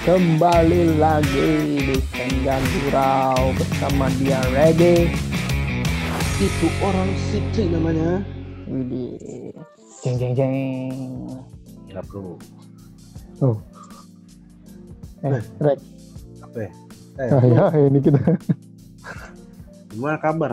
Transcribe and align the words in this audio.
Kembali 0.00 0.96
lagi 0.96 1.50
di 1.84 1.96
Senja 2.08 2.56
Gurau 2.56 3.52
bersama 3.52 4.08
dia 4.16 4.40
Reggae. 4.48 5.12
Itu 6.40 6.66
orang 6.80 7.12
Siti 7.28 7.68
namanya. 7.68 8.24
Widih. 8.64 9.52
Jeng 10.00 10.16
jeng 10.16 10.32
jeng. 10.32 10.94
Nggak 11.92 12.04
perlu. 12.08 12.40
Oh. 13.44 13.56
Eh, 15.20 15.36
Eh. 15.36 15.42
Reg. 15.60 15.78
Apa 16.40 16.58
ya? 16.58 16.70
Eh, 17.20 17.28
Ah, 17.28 17.44
ya, 17.44 17.64
ini 17.84 18.00
kita 18.00 18.16
gimana 19.90 20.16
kabar? 20.16 20.52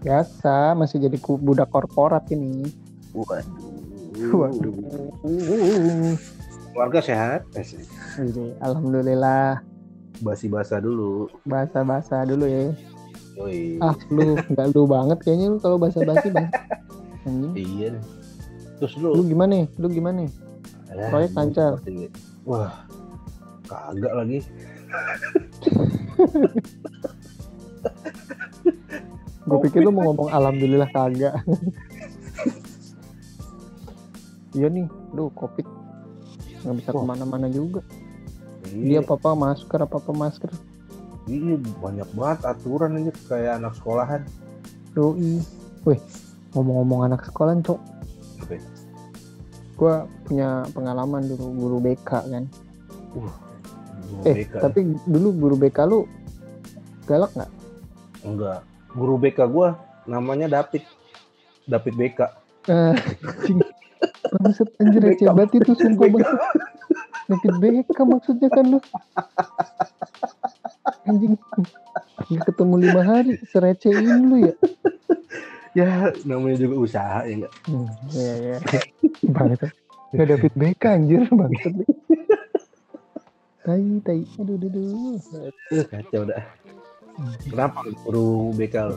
biasa 0.00 0.76
masih 0.76 1.00
jadi 1.00 1.16
budak 1.20 1.68
korporat 1.68 2.24
ini. 2.28 2.68
Waduh. 3.12 4.32
Waduh. 4.32 4.72
Keluarga 6.72 7.00
sehat? 7.00 7.48
Widih, 8.14 8.54
Alhamdulillah. 8.60 9.58
Basi-basa 10.22 10.78
dulu. 10.78 11.26
Bahasa-bahasa 11.44 12.22
dulu 12.24 12.46
ya. 12.46 12.70
Yoi. 13.34 13.82
Ah, 13.82 13.98
lu 14.08 14.38
nggak 14.38 14.66
lu 14.70 14.86
banget 14.86 15.18
kayaknya 15.20 15.50
lu 15.50 15.58
kalau 15.58 15.74
bahasa-basi 15.74 16.30
bang. 16.30 16.46
Iya. 17.52 17.98
Terus 18.78 18.94
Lu 18.96 19.10
lu. 19.12 19.26
gimana 19.26 19.50
nih? 19.58 19.66
Lu 19.74 19.88
gimana 19.88 20.22
nih? 20.22 20.30
Eh, 20.92 21.08
proyek 21.10 21.34
lancar? 21.34 21.72
Wah. 22.46 22.86
Kagak 23.66 24.12
lagi. 24.14 24.38
Gue 29.44 29.58
pikir 29.60 29.84
lu 29.84 29.92
mau 29.92 30.08
ngomong 30.08 30.32
alhamdulillah 30.32 30.88
kagak. 30.88 31.36
iya 34.54 34.70
nih, 34.70 34.86
lu 35.12 35.28
covid 35.34 35.66
nggak 36.64 36.76
bisa 36.80 36.90
ke 36.94 37.02
mana-mana 37.02 37.50
juga. 37.50 37.84
Iya. 38.74 38.82
Dia 38.82 38.98
apa 39.00 39.14
apa 39.14 39.30
masker 39.32 39.78
apa 39.80 39.96
apa 39.96 40.12
masker. 40.12 40.50
Iya, 41.24 41.54
banyak 41.78 42.08
banget 42.12 42.40
aturan 42.44 42.98
ini 42.98 43.10
kayak 43.24 43.56
anak 43.56 43.72
sekolahan. 43.74 44.26
Doi. 44.92 45.40
Wih, 45.84 46.00
ngomong-ngomong 46.52 47.06
anak 47.06 47.24
sekolah, 47.24 47.54
cok. 47.60 47.80
Ya? 48.46 48.58
Gue 49.74 49.94
punya 50.22 50.48
pengalaman 50.70 51.24
dulu 51.24 51.46
guru 51.54 51.78
BK 51.80 52.10
kan. 52.24 52.44
Guru 53.10 53.30
Eh, 54.22 54.34
BK. 54.44 54.54
tapi 54.60 54.80
dulu 55.04 55.28
guru 55.34 55.56
BK 55.56 55.78
lu 55.84 56.04
galak 57.04 57.32
nggak? 57.32 57.50
Enggak. 58.22 58.60
Guru 58.90 59.14
BK 59.16 59.38
gua 59.46 59.74
namanya 60.04 60.46
David. 60.50 60.84
David 61.64 61.94
BK. 61.96 62.18
Eh. 62.68 62.94
Bangsat 64.34 64.68
anjir 64.78 65.02
receh 65.08 65.26
banget 65.26 65.58
itu 65.58 65.72
sumpah 65.74 66.06
banget. 66.06 66.28
David 67.24 67.54
BK 67.60 67.98
maksudnya 68.04 68.48
kan 68.52 68.64
lu. 68.68 68.78
Anjing. 71.08 71.34
Nggak 72.28 72.44
ketemu 72.52 72.74
lima 72.80 73.02
hari, 73.04 73.34
serecehin 73.48 74.28
lu 74.28 74.36
ya. 74.48 74.54
Ya, 75.74 76.14
namanya 76.22 76.56
juga 76.62 76.74
usaha 76.78 77.26
ya 77.26 77.34
enggak? 77.34 77.54
Hmm, 77.66 77.90
iya, 78.14 78.34
iya. 78.38 78.56
Bangsat. 79.26 79.74
Nggak 80.14 80.28
David 80.30 80.52
BK 80.54 80.82
anjir, 80.86 81.22
bangsat. 81.26 81.74
Tai, 83.64 83.88
tai. 84.04 84.22
Aduh, 84.38 84.54
aduh, 84.60 84.68
aduh. 84.70 85.16
Uh, 85.72 85.84
kacau 85.88 86.22
dah. 86.28 86.44
Kenapa 87.48 87.80
guru 88.04 88.52
BK 88.54 88.74
lo? 88.92 88.96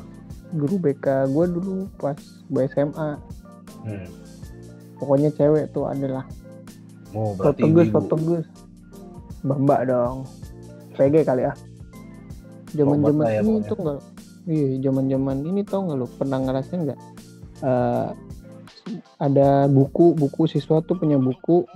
Guru 0.54 0.76
BK 0.78 1.32
gue 1.32 1.46
dulu 1.56 1.76
pas 1.98 2.20
gue 2.52 2.64
SMA. 2.76 3.10
Hmm. 3.88 4.08
Pokoknya 5.00 5.32
cewek 5.34 5.72
tuh 5.72 5.88
adalah. 5.88 6.28
Oh, 7.16 7.32
berarti 7.36 7.64
fotogus. 7.92 8.46
Mbak 9.46 9.82
dong. 9.88 10.28
PG 10.98 11.24
kali 11.24 11.46
ya. 11.46 11.54
Zaman-zaman 12.76 13.24
ya, 13.30 13.40
ini 13.40 13.48
pokoknya. 13.64 13.70
tuh 13.70 13.78
enggak. 13.80 14.00
Iya, 14.48 14.70
zaman-zaman 14.90 15.38
ini 15.44 15.62
tau 15.64 15.80
nggak 15.88 15.98
lu 16.00 16.08
pernah 16.20 16.40
ngerasain 16.42 16.80
nggak? 16.88 17.00
Eh, 17.64 18.08
ada 19.20 19.68
buku, 19.68 20.16
buku 20.16 20.48
siswa 20.48 20.80
tuh 20.84 20.96
punya 21.00 21.20
buku. 21.20 21.68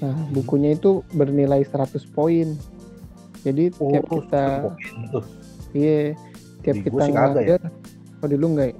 Nah, 0.00 0.16
bukunya 0.32 0.76
itu 0.76 1.00
bernilai 1.16 1.64
100 1.64 2.04
poin. 2.12 2.52
Jadi 3.44 3.72
Oh, 3.76 3.92
tiap 3.92 4.04
kita 4.08 4.44
iya, 5.76 6.16
tiap 6.64 6.76
Di 6.80 6.84
kita 6.88 7.02
ya. 7.04 7.12
ngelanggar, 7.12 7.60
oh 8.24 8.28
di 8.28 8.36
lu 8.40 8.46
nggak 8.56 8.68
ya? 8.72 8.76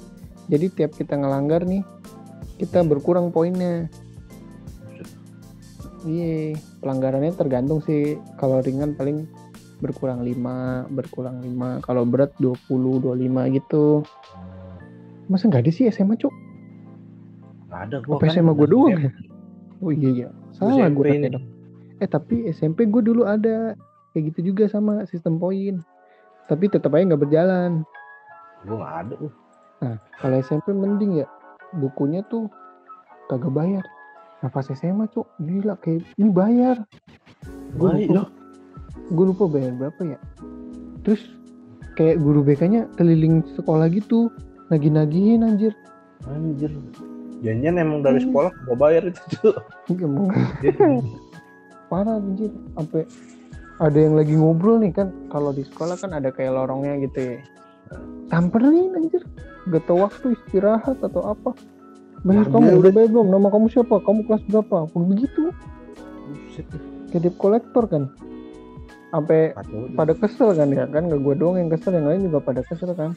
Jadi 0.57 0.67
tiap 0.73 0.93
kita 0.97 1.15
ngelanggar 1.21 1.65
nih, 1.69 1.85
kita 2.61 2.81
berkurang 2.85 3.29
poinnya. 3.33 3.89
Iya, 6.05 6.61
pelanggarannya 6.85 7.33
tergantung 7.33 7.81
sih. 7.81 8.21
Kalau 8.37 8.61
ringan 8.61 8.93
paling 8.93 9.25
berkurang 9.81 10.21
5, 10.21 10.93
berkurang 10.93 11.41
5. 11.41 11.81
Kalau 11.81 12.05
berat 12.05 12.37
20, 12.37 13.01
25 13.01 13.57
gitu. 13.57 14.05
Masa 15.33 15.49
nggak 15.49 15.65
ada 15.65 15.73
sih 15.73 15.89
SMA, 15.89 16.21
Cuk? 16.21 16.33
Nggak 17.73 17.81
ada 17.89 17.97
gua 18.05 18.15
Apa 18.21 18.25
kan 18.29 18.35
SMA 18.37 18.53
gue 18.53 18.69
doang 18.69 18.97
ya? 19.01 19.11
Oh 19.81 19.91
iya, 19.93 20.09
iya. 20.13 20.29
Salah 20.53 20.93
gue 20.93 21.09
ini. 21.09 21.29
dong. 21.33 21.45
Eh, 21.99 22.09
tapi 22.09 22.53
SMP 22.53 22.85
gue 22.85 23.01
dulu 23.01 23.25
ada. 23.25 23.73
Kayak 24.13 24.37
gitu 24.37 24.55
juga 24.55 24.69
sama 24.69 25.09
sistem 25.09 25.41
poin. 25.41 25.81
Tapi 26.47 26.69
tetap 26.69 26.93
aja 26.93 27.09
nggak 27.09 27.23
berjalan. 27.25 27.83
Gua 28.69 28.77
nggak 28.77 28.95
ada. 29.09 29.17
Nah, 29.81 29.97
kalau 30.21 30.37
SMP 30.45 30.77
mending 30.77 31.25
ya. 31.25 31.29
Bukunya 31.81 32.21
tuh 32.29 32.53
kagak 33.33 33.51
bayar. 33.51 33.85
Nah, 34.45 34.53
pas 34.53 34.69
SMA, 34.69 35.09
Cuk, 35.09 35.25
gila. 35.41 35.81
Kayak 35.81 36.05
ini 36.21 36.29
bayar. 36.29 36.77
Gue 37.81 37.97
lupa, 37.97 38.29
gue 39.09 39.25
lupa 39.25 39.45
bayar 39.49 39.73
berapa 39.73 40.01
ya. 40.05 40.19
Terus 41.01 41.33
kayak 41.97 42.21
guru 42.21 42.45
BK-nya 42.45 42.93
keliling 43.01 43.41
sekolah 43.57 43.89
gitu. 43.89 44.29
Nagih-nagihin 44.69 45.49
anjir. 45.49 45.73
Anjir. 46.29 46.77
Janjian 47.41 47.81
emang 47.81 48.05
dari 48.05 48.21
Hmm. 48.21 48.29
sekolah 48.29 48.53
gua 48.69 48.77
bayar 48.77 49.09
itu 49.09 49.21
tuh. 49.41 49.57
Parah 51.93 52.21
anjir. 52.21 52.53
Sampai 52.77 53.09
ada 53.81 53.97
yang 53.97 54.15
lagi 54.17 54.37
ngobrol 54.37 54.77
nih 54.81 54.93
kan. 54.93 55.09
Kalau 55.33 55.57
di 55.57 55.65
sekolah 55.65 55.97
kan 55.97 56.13
ada 56.13 56.29
kayak 56.29 56.53
lorongnya 56.53 57.01
gitu 57.01 57.33
ya. 57.33 57.37
Samperin 58.29 58.93
anjir. 58.93 59.25
Gak 59.73 59.89
tau 59.89 60.05
waktu 60.05 60.37
istirahat 60.37 61.01
atau 61.01 61.33
apa. 61.33 61.57
Ya, 62.25 62.43
kamu 62.49 62.81
udah 62.81 62.91
bayar 62.93 63.09
belum? 63.13 63.29
Nama 63.29 63.49
kamu 63.53 63.67
siapa? 63.69 64.01
Kamu 64.01 64.25
kelas 64.25 64.43
berapa? 64.49 64.89
Begitu. 64.97 65.53
Buset. 66.33 66.67
Kayak 67.13 67.21
debt 67.29 67.37
collector 67.37 67.85
kan. 67.85 68.09
Sampai 69.13 69.55
pada 69.95 70.11
kesel 70.19 70.59
kan 70.59 70.75
ya 70.75 70.91
kan 70.91 71.07
gak 71.07 71.23
gue 71.23 71.35
doang 71.39 71.55
yang 71.55 71.71
kesel 71.71 71.95
yang 71.95 72.11
lain 72.11 72.27
juga 72.27 72.43
pada 72.43 72.67
kesel 72.67 72.91
kan 72.99 73.15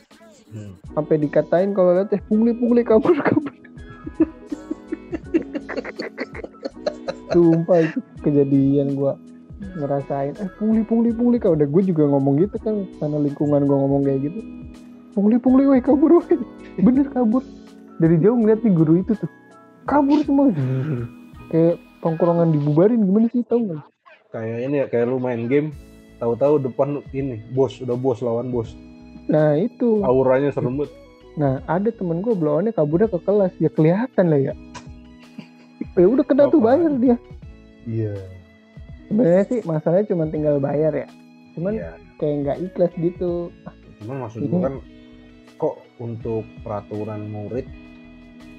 Hmm. 0.47 0.79
sampai 0.95 1.19
dikatain 1.19 1.75
kalau 1.75 1.91
lihat 1.91 2.07
eh 2.15 2.23
pungli 2.23 2.55
pungli 2.55 2.79
kabur 2.79 3.19
kabur 3.19 3.51
sumpah 7.35 7.83
itu 7.83 7.99
kejadian 8.23 8.95
gua 8.95 9.19
ngerasain 9.75 10.39
eh 10.39 10.47
pungli 10.55 10.87
pungli 10.87 11.11
pungli 11.11 11.35
kau 11.35 11.51
udah 11.51 11.67
gue 11.67 11.83
juga 11.83 12.07
ngomong 12.07 12.47
gitu 12.47 12.55
kan 12.63 12.87
karena 12.95 13.17
lingkungan 13.27 13.67
gua 13.67 13.75
ngomong 13.75 14.07
kayak 14.07 14.31
gitu 14.31 14.39
pungli 15.11 15.35
pungli 15.35 15.67
woi 15.67 15.83
kabur 15.83 16.23
woi 16.23 16.35
bener 16.79 17.11
kabur 17.11 17.43
dari 17.97 18.15
jauh 18.17 18.37
ngeliat 18.37 18.61
nih 18.61 18.73
guru 18.73 18.93
itu 19.01 19.13
tuh 19.13 19.29
kabur 19.85 20.21
semua 20.21 20.53
kayak 21.49 21.75
tongkrongan 21.99 22.51
dibubarin 22.51 23.01
gimana 23.01 23.27
sih 23.29 23.41
tau 23.43 23.59
nggak 23.59 23.83
Kayak 24.27 24.59
ini 24.59 24.75
ya, 24.83 24.85
kayak 24.91 25.07
lu 25.07 25.23
main 25.23 25.47
game, 25.47 25.71
tahu-tahu 26.19 26.59
depan 26.59 26.99
ini 27.15 27.39
bos, 27.55 27.79
udah 27.79 27.95
bos 27.95 28.19
lawan 28.19 28.51
bos. 28.51 28.75
nah 29.31 29.55
itu 29.55 30.03
Auranya 30.03 30.51
serem 30.51 30.75
banget. 30.75 30.91
Nah, 31.39 31.63
ada 31.63 31.87
temen 31.87 32.19
gue 32.19 32.35
blowannya 32.35 32.75
kaburnya 32.75 33.07
ke 33.07 33.23
kelas, 33.23 33.55
ya 33.55 33.71
kelihatan 33.71 34.27
lah 34.27 34.51
ya. 34.51 34.53
ya 35.95 36.07
udah 36.11 36.27
kena 36.27 36.51
tuh 36.51 36.59
Apa? 36.59 36.75
bayar 36.75 36.91
dia. 36.99 37.15
Iya. 37.87 38.13
Sebenarnya 39.07 39.43
sih 39.47 39.59
masalahnya 39.63 40.05
cuma 40.11 40.27
tinggal 40.27 40.59
bayar 40.59 40.91
ya. 40.91 41.07
Cuman 41.55 41.79
Iya. 41.79 41.91
kayak 42.19 42.35
nggak 42.43 42.57
ikhlas 42.67 42.91
gitu. 42.99 43.31
Cuman 44.03 44.15
maksud 44.27 44.43
gua 44.43 44.59
kan 44.59 44.73
kok 45.55 45.75
untuk 46.03 46.43
peraturan 46.67 47.31
murid 47.31 47.63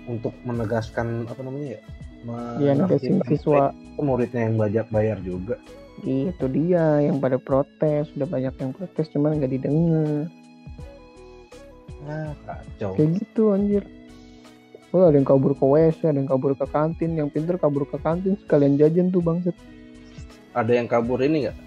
untuk 0.08 0.32
menegaskan 0.42 1.28
apa 1.28 1.40
namanya 1.44 1.78
ya? 1.78 1.80
Negasin 2.26 3.22
menertibkan 3.22 3.28
siswa 3.30 3.64
muridnya 4.00 4.50
yang 4.50 4.54
belajar 4.58 4.84
bayar 4.90 5.18
juga. 5.22 5.56
itu 5.98 6.46
dia 6.54 7.02
yang 7.02 7.18
pada 7.18 7.42
protes, 7.42 8.06
udah 8.14 8.28
banyak 8.30 8.54
yang 8.54 8.70
protes 8.70 9.10
cuman 9.10 9.42
nggak 9.42 9.50
didengar. 9.50 10.30
Ah, 12.06 12.30
kacau. 12.46 12.94
Kayak 12.94 13.10
gitu 13.18 13.42
anjir. 13.50 13.82
Oh, 14.94 15.04
ada 15.04 15.20
yang 15.20 15.26
kabur 15.26 15.52
ke 15.52 15.66
WC, 15.66 16.00
ada 16.08 16.16
yang 16.22 16.30
kabur 16.30 16.56
ke 16.56 16.64
kantin, 16.70 17.18
yang 17.18 17.28
pinter 17.28 17.60
kabur 17.60 17.84
ke 17.84 17.98
kantin 18.00 18.38
sekalian 18.40 18.78
jajan 18.78 19.10
tuh 19.10 19.20
bangset. 19.20 19.52
Ada 20.54 20.80
yang 20.80 20.86
kabur 20.88 21.20
ini 21.20 21.44
nggak? 21.50 21.58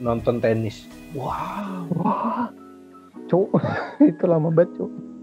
Nonton 0.00 0.40
tenis. 0.40 0.86
Wow. 1.12 1.90
Wah, 2.00 2.48
cowok 3.26 3.60
itu 4.14 4.24
lama 4.24 4.48
banget 4.54 4.78
cowok. 4.78 5.15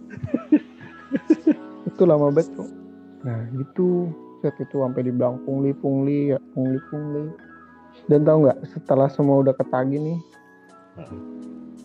Itu 2.03 2.11
lama 2.11 2.27
banget 2.27 2.51
cowok. 2.53 2.71
Nah 3.23 3.39
gitu, 3.55 4.11
set 4.39 4.55
itu 4.59 4.75
sampai 4.77 5.01
dibilang 5.01 5.39
pungli 5.41 5.71
pungli 5.71 6.35
ya 6.35 6.39
pungli 6.51 6.75
pungli. 6.88 7.31
Dan 8.05 8.27
tahu 8.27 8.44
nggak 8.44 8.59
setelah 8.67 9.07
semua 9.07 9.39
udah 9.39 9.55
ketagi 9.55 9.95
nih 9.95 10.19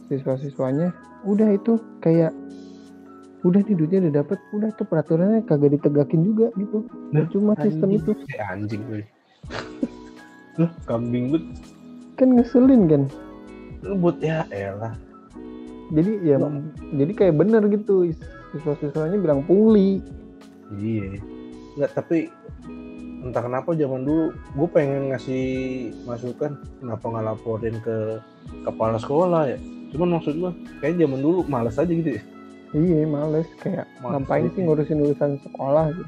siswa-siswanya 0.09 0.91
udah 1.23 1.49
itu 1.53 1.77
kayak 2.01 2.33
udah 3.41 3.63
nih 3.63 3.73
duitnya 3.73 3.99
udah 4.03 4.15
dapet 4.19 4.39
udah 4.51 4.71
tuh 4.75 4.85
peraturannya 4.85 5.45
kagak 5.45 5.79
ditegakin 5.79 6.27
juga 6.27 6.51
gitu 6.57 6.83
Nah, 7.09 7.25
cuma 7.31 7.55
sistem 7.57 7.95
itu 7.95 8.13
Kayak 8.27 8.47
anjing 8.53 8.83
gue. 8.85 9.03
Lah, 10.59 10.71
kambing 10.85 11.31
banget. 11.31 11.45
kan 12.17 12.35
ngeselin 12.35 12.83
kan 12.85 13.03
Lu 13.81 13.95
buat 13.95 14.19
ya 14.19 14.43
elah. 14.51 14.99
jadi 15.89 16.13
ya 16.21 16.37
Wah. 16.37 16.51
jadi 16.93 17.13
kayak 17.15 17.35
bener 17.39 17.63
gitu 17.71 18.11
siswa-siswanya 18.51 19.17
bilang 19.17 19.43
pungli 19.43 20.01
Iya. 20.71 21.17
Enggak, 21.75 21.93
tapi 21.95 22.29
entah 23.19 23.41
kenapa 23.41 23.73
zaman 23.73 24.05
dulu 24.05 24.31
gue 24.31 24.69
pengen 24.69 25.09
ngasih 25.09 25.47
masukan 26.05 26.55
kenapa 26.79 27.05
nggak 27.05 27.25
laporin 27.27 27.77
ke 27.81 28.21
kepala 28.63 28.97
sekolah 28.97 29.49
ya. 29.49 29.59
Cuman 29.89 30.17
maksud 30.17 30.37
gue 30.37 30.51
kayak 30.79 30.99
zaman 30.99 31.19
dulu 31.19 31.41
males 31.45 31.75
aja 31.75 31.89
gitu 31.89 32.17
ya. 32.17 32.23
iya 32.71 33.09
males 33.09 33.49
kayak 33.59 33.89
Males 33.99 34.13
ngapain 34.21 34.53
sih 34.53 34.61
ngurusin 34.61 35.01
urusan 35.01 35.41
sekolah 35.41 35.89
gitu. 35.89 36.05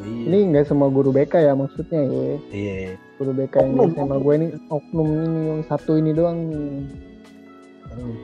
Iya. 0.00 0.22
ini 0.26 0.38
nggak 0.50 0.66
semua 0.66 0.88
guru 0.88 1.12
BK 1.12 1.34
ya 1.40 1.52
maksudnya 1.52 2.00
ya 2.02 2.34
Iya. 2.50 2.74
guru 3.14 3.30
BK 3.32 3.54
yang 3.56 3.70
Oknum, 3.70 3.86
di 3.86 3.94
SMA 3.94 4.16
gue 4.18 4.34
ini 4.34 4.46
oknum 4.66 5.06
ini 5.06 5.38
yang 5.46 5.60
satu 5.68 5.92
ini 5.94 6.10
doang 6.10 6.38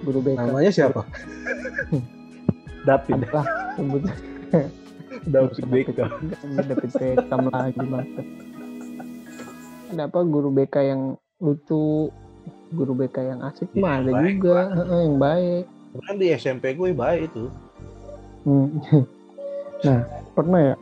guru 0.02 0.19
BK 0.20 0.38
Namanya 0.40 0.72
siapa? 0.72 1.02
David. 2.86 3.14
adalah 3.20 3.46
sebut 3.74 4.02
David 5.32 5.64
Beckham. 5.66 6.10
David 6.56 6.90
Beckham 6.92 7.42
lagi 7.50 7.82
masa 7.82 8.22
ada 9.86 10.02
apa 10.04 10.18
guru 10.22 10.50
BK 10.50 10.74
yang 10.84 11.02
lucu 11.38 12.10
guru 12.68 12.92
BK 12.92 13.16
yang 13.24 13.40
asik 13.40 13.70
Iya, 13.70 13.80
mah 13.80 13.92
ada 13.96 14.10
baik 14.12 14.34
juga 14.36 14.62
Heeh, 14.72 15.00
yang 15.02 15.16
baik 15.16 15.64
Kan 15.96 16.14
di 16.14 16.26
SMP 16.30 16.64
gue 16.72 16.92
baik 16.92 17.32
itu. 17.32 17.44
Hmm. 18.44 18.68
nah 19.86 20.00
pernah 20.32 20.60
ya 20.62 20.76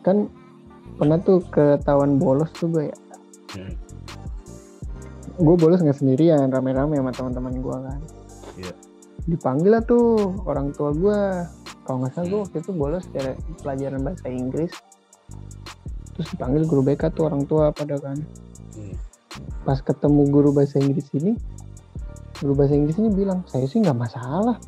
kan 0.00 0.26
pernah 0.94 1.18
tuh 1.18 1.38
ketahuan 1.46 2.16
bolos 2.16 2.50
tuh 2.52 2.68
gue 2.68 2.84
ya 2.88 2.96
Hmm. 3.52 3.74
gue 5.36 5.56
bolos 5.56 5.78
nggak 5.78 5.92
sendirian 5.94 6.48
rame-rame 6.48 6.96
sama 6.96 7.12
teman-teman 7.12 7.54
gue 7.54 7.76
kan 7.76 8.00
Iya. 8.56 8.72
Dipanggil 9.26 9.78
lah 9.78 9.82
tuh 9.86 10.34
orang 10.50 10.74
tua 10.74 10.90
gue 10.90 11.18
kalau 11.86 12.02
nggak 12.02 12.12
salah 12.14 12.26
gue 12.26 12.40
waktu 12.42 12.56
itu 12.62 12.70
bolos 12.74 13.06
dari 13.10 13.34
pelajaran 13.62 14.00
bahasa 14.02 14.26
Inggris. 14.30 14.72
Terus 16.12 16.28
dipanggil 16.34 16.62
guru 16.68 16.82
BK 16.84 17.14
tuh 17.14 17.24
orang 17.30 17.42
tua 17.46 17.70
pada 17.70 17.98
kan. 17.98 18.18
Hmm. 18.72 18.96
pas 19.68 19.80
ketemu 19.80 20.28
guru 20.32 20.52
bahasa 20.52 20.80
Inggris 20.80 21.08
ini 21.12 21.36
guru 22.40 22.52
bahasa 22.56 22.72
Inggris 22.72 22.96
ini 23.00 23.12
bilang 23.12 23.44
saya 23.48 23.64
sih 23.68 23.80
nggak 23.80 23.96
masalah. 23.96 24.58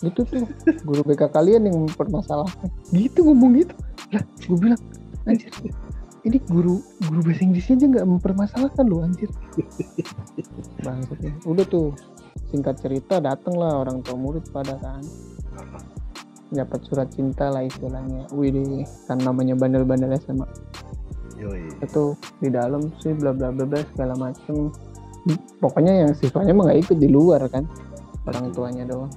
Itu 0.00 0.24
tuh 0.24 0.46
guru 0.84 1.02
BK 1.04 1.32
kalian 1.32 1.68
yang 1.68 1.76
mempermasalahkan. 1.84 2.68
Gitu 2.92 3.26
ngomong 3.26 3.60
gitu. 3.60 3.74
Lah 4.12 4.22
gue 4.22 4.56
bilang 4.56 4.80
anjir 5.26 5.50
ini 6.26 6.42
guru 6.50 6.82
guru 7.06 7.20
bahasa 7.22 7.42
Inggrisnya 7.46 7.74
aja 7.78 7.86
nggak 7.86 8.06
mempermasalahkan 8.18 8.84
loh 8.90 9.06
anjir. 9.06 9.30
Bangsat 10.84 11.18
ya. 11.22 11.32
udah 11.46 11.64
tuh 11.70 11.94
singkat 12.52 12.78
cerita 12.80 13.18
dateng 13.18 13.56
lah 13.58 13.82
orang 13.82 14.00
tua 14.04 14.16
murid 14.16 14.48
pada 14.52 14.76
kan 14.78 15.02
dapat 16.54 16.78
surat 16.86 17.08
cinta 17.10 17.50
lah 17.50 17.66
istilahnya. 17.66 18.30
Wih 18.30 18.54
deh, 18.54 18.86
kan 19.10 19.18
namanya 19.18 19.58
bandel-bandel 19.58 20.14
SMA 20.22 20.46
Yoi. 21.36 21.68
itu 21.84 22.16
di 22.40 22.48
dalam 22.48 22.88
sih 23.02 23.12
bla 23.12 23.34
bla 23.34 23.50
bla 23.50 23.66
bla 23.66 23.82
segala 23.94 24.14
macem. 24.14 24.70
Pokoknya 25.58 26.06
yang 26.06 26.10
siswanya 26.14 26.54
mah 26.54 26.70
nggak 26.70 26.86
ikut 26.86 26.98
di 27.02 27.08
luar 27.10 27.42
kan. 27.50 27.66
Orang 28.26 28.54
tuanya 28.54 28.86
doang. 28.86 29.10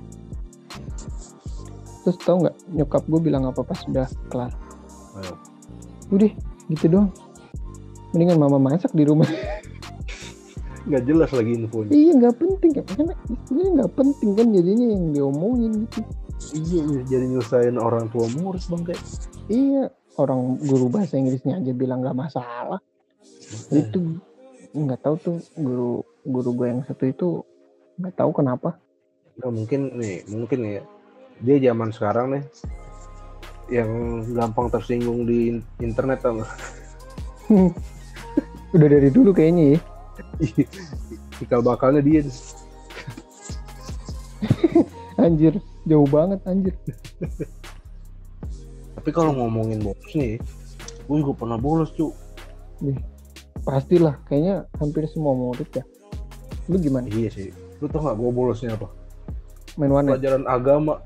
Terus 2.06 2.18
tau 2.25 2.42
nggak 2.42 2.56
nyokap 2.74 3.04
gue 3.06 3.19
bilang 3.21 3.45
apa 3.45 3.62
pas 3.62 3.80
udah 3.86 4.10
kelar? 4.33 4.51
Ayo. 5.21 5.33
udah 6.10 6.31
gitu 6.74 6.86
doang. 6.89 7.10
Mendingan 8.10 8.42
mama 8.42 8.57
masak 8.57 8.89
di 8.98 9.06
rumah 9.06 9.30
Nggak 10.90 11.04
jelas 11.06 11.30
lagi 11.30 11.52
infonya. 11.54 11.92
iya 11.92 12.12
nggak 12.16 12.36
penting 12.36 12.72
kan 12.74 12.86
karena 12.88 13.14
istilahnya 13.28 13.72
nggak 13.76 13.94
penting 13.94 14.30
kan 14.34 14.48
jadinya 14.50 14.86
yang 14.88 15.06
diomongin 15.12 15.72
gitu 15.86 16.02
Iya, 16.50 16.82
iya, 16.82 17.02
jadi 17.06 17.26
nyusahin 17.28 17.78
orang 17.78 18.08
tua 18.08 18.26
murid 18.32 18.64
bang 18.66 18.82
kayak. 18.86 19.02
iya 19.48 19.84
orang 20.16 20.40
guru 20.58 20.88
bahasa 20.88 21.16
Inggrisnya 21.16 21.60
aja 21.60 21.72
bilang 21.72 22.00
nggak 22.00 22.18
masalah 22.18 22.80
itu 23.70 24.18
nggak 24.72 25.00
tahu 25.00 25.16
tuh 25.20 25.36
guru 25.54 25.92
guru 26.24 26.50
gue 26.56 26.68
yang 26.70 26.82
satu 26.84 27.04
itu 27.04 27.28
nggak 27.96 28.16
tahu 28.16 28.32
kenapa 28.32 28.80
Nggak 29.36 29.52
mungkin 29.54 29.82
nih, 29.96 30.16
mungkin 30.28 30.60
ya. 30.66 30.82
Dia 31.40 31.58
zaman 31.62 31.90
sekarang 31.90 32.26
nih 32.30 32.44
yang 33.72 33.92
gampang 34.30 34.68
tersinggung 34.68 35.24
di 35.24 35.54
in- 35.54 35.66
internet 35.80 36.20
nggak? 36.20 36.52
udah 38.76 38.88
dari 38.88 39.10
dulu 39.10 39.32
kayaknya 39.32 39.76
ya 39.76 39.80
Cikal 41.38 41.62
bakalnya 41.62 42.01
dia. 42.01 42.21
anjir 45.19 45.54
jauh 45.83 46.07
banget 46.07 46.39
anjir 46.44 46.71
Tapi 48.95 49.10
kalau 49.10 49.31
ngomongin 49.33 49.80
bolos 49.81 50.12
nih, 50.13 50.39
gue 51.01 51.18
juga 51.18 51.33
pernah 51.38 51.56
bolos 51.56 51.92
cu. 51.92 52.12
pastilah 53.60 54.16
kayaknya 54.24 54.63
hampir 54.75 55.04
semua 55.06 55.36
murid 55.36 55.68
ya 55.69 55.83
lu 56.66 56.77
gimana 56.77 57.06
Iya 57.06 57.27
sih. 57.30 57.50
Lu 57.77 57.88
tau 57.88 58.00
nggak 58.01 58.16
gue 58.16 58.30
bolosnya 58.30 58.71
apa? 58.74 58.88
main 59.75 59.89
warnet 59.89 60.16
Pelajaran 60.16 60.44
agama. 60.45 61.00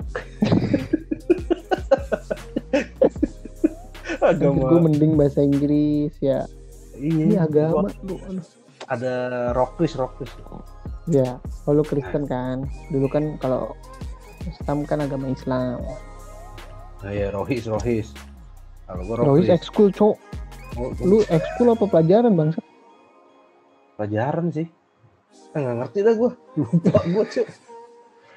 agama. 4.24 4.66
gue 4.68 4.80
mending 4.82 5.14
bahasa 5.14 5.42
Inggris 5.42 6.14
ya 6.20 6.46
Iya. 6.94 7.24
ini 7.26 7.36
agama 7.36 7.90
Gua- 8.00 8.30
Ada 8.88 9.14
rockris 9.54 9.96
rockris. 9.96 10.32
ya 11.04 11.36
kalau 11.68 11.84
Kristen 11.84 12.24
kan 12.24 12.64
dulu 12.88 13.12
kan 13.12 13.36
kalau 13.38 13.76
Islam 14.44 14.88
kan 14.88 15.04
agama 15.04 15.28
Islam 15.28 15.84
Nah 17.04 17.12
ya 17.12 17.28
rohis 17.36 17.68
rohis. 17.68 18.16
Kalau 18.88 19.04
gue 19.04 19.16
Lois 19.20 19.44
rockris. 19.44 19.50
ekskul 19.52 19.92
cok 19.92 20.16
Oh, 20.74 20.90
lu 21.06 21.22
ekskul 21.30 21.70
apa 21.70 21.86
pelajaran 21.86 22.34
bang 22.34 22.50
pelajaran 23.94 24.50
sih. 24.50 24.66
Eh, 25.54 25.60
nggak 25.60 25.76
ngerti 25.86 26.00
dah 26.02 26.16
gue. 26.18 26.32
Lupa 26.58 27.00
gue 27.04 27.26
cuy. 27.30 27.46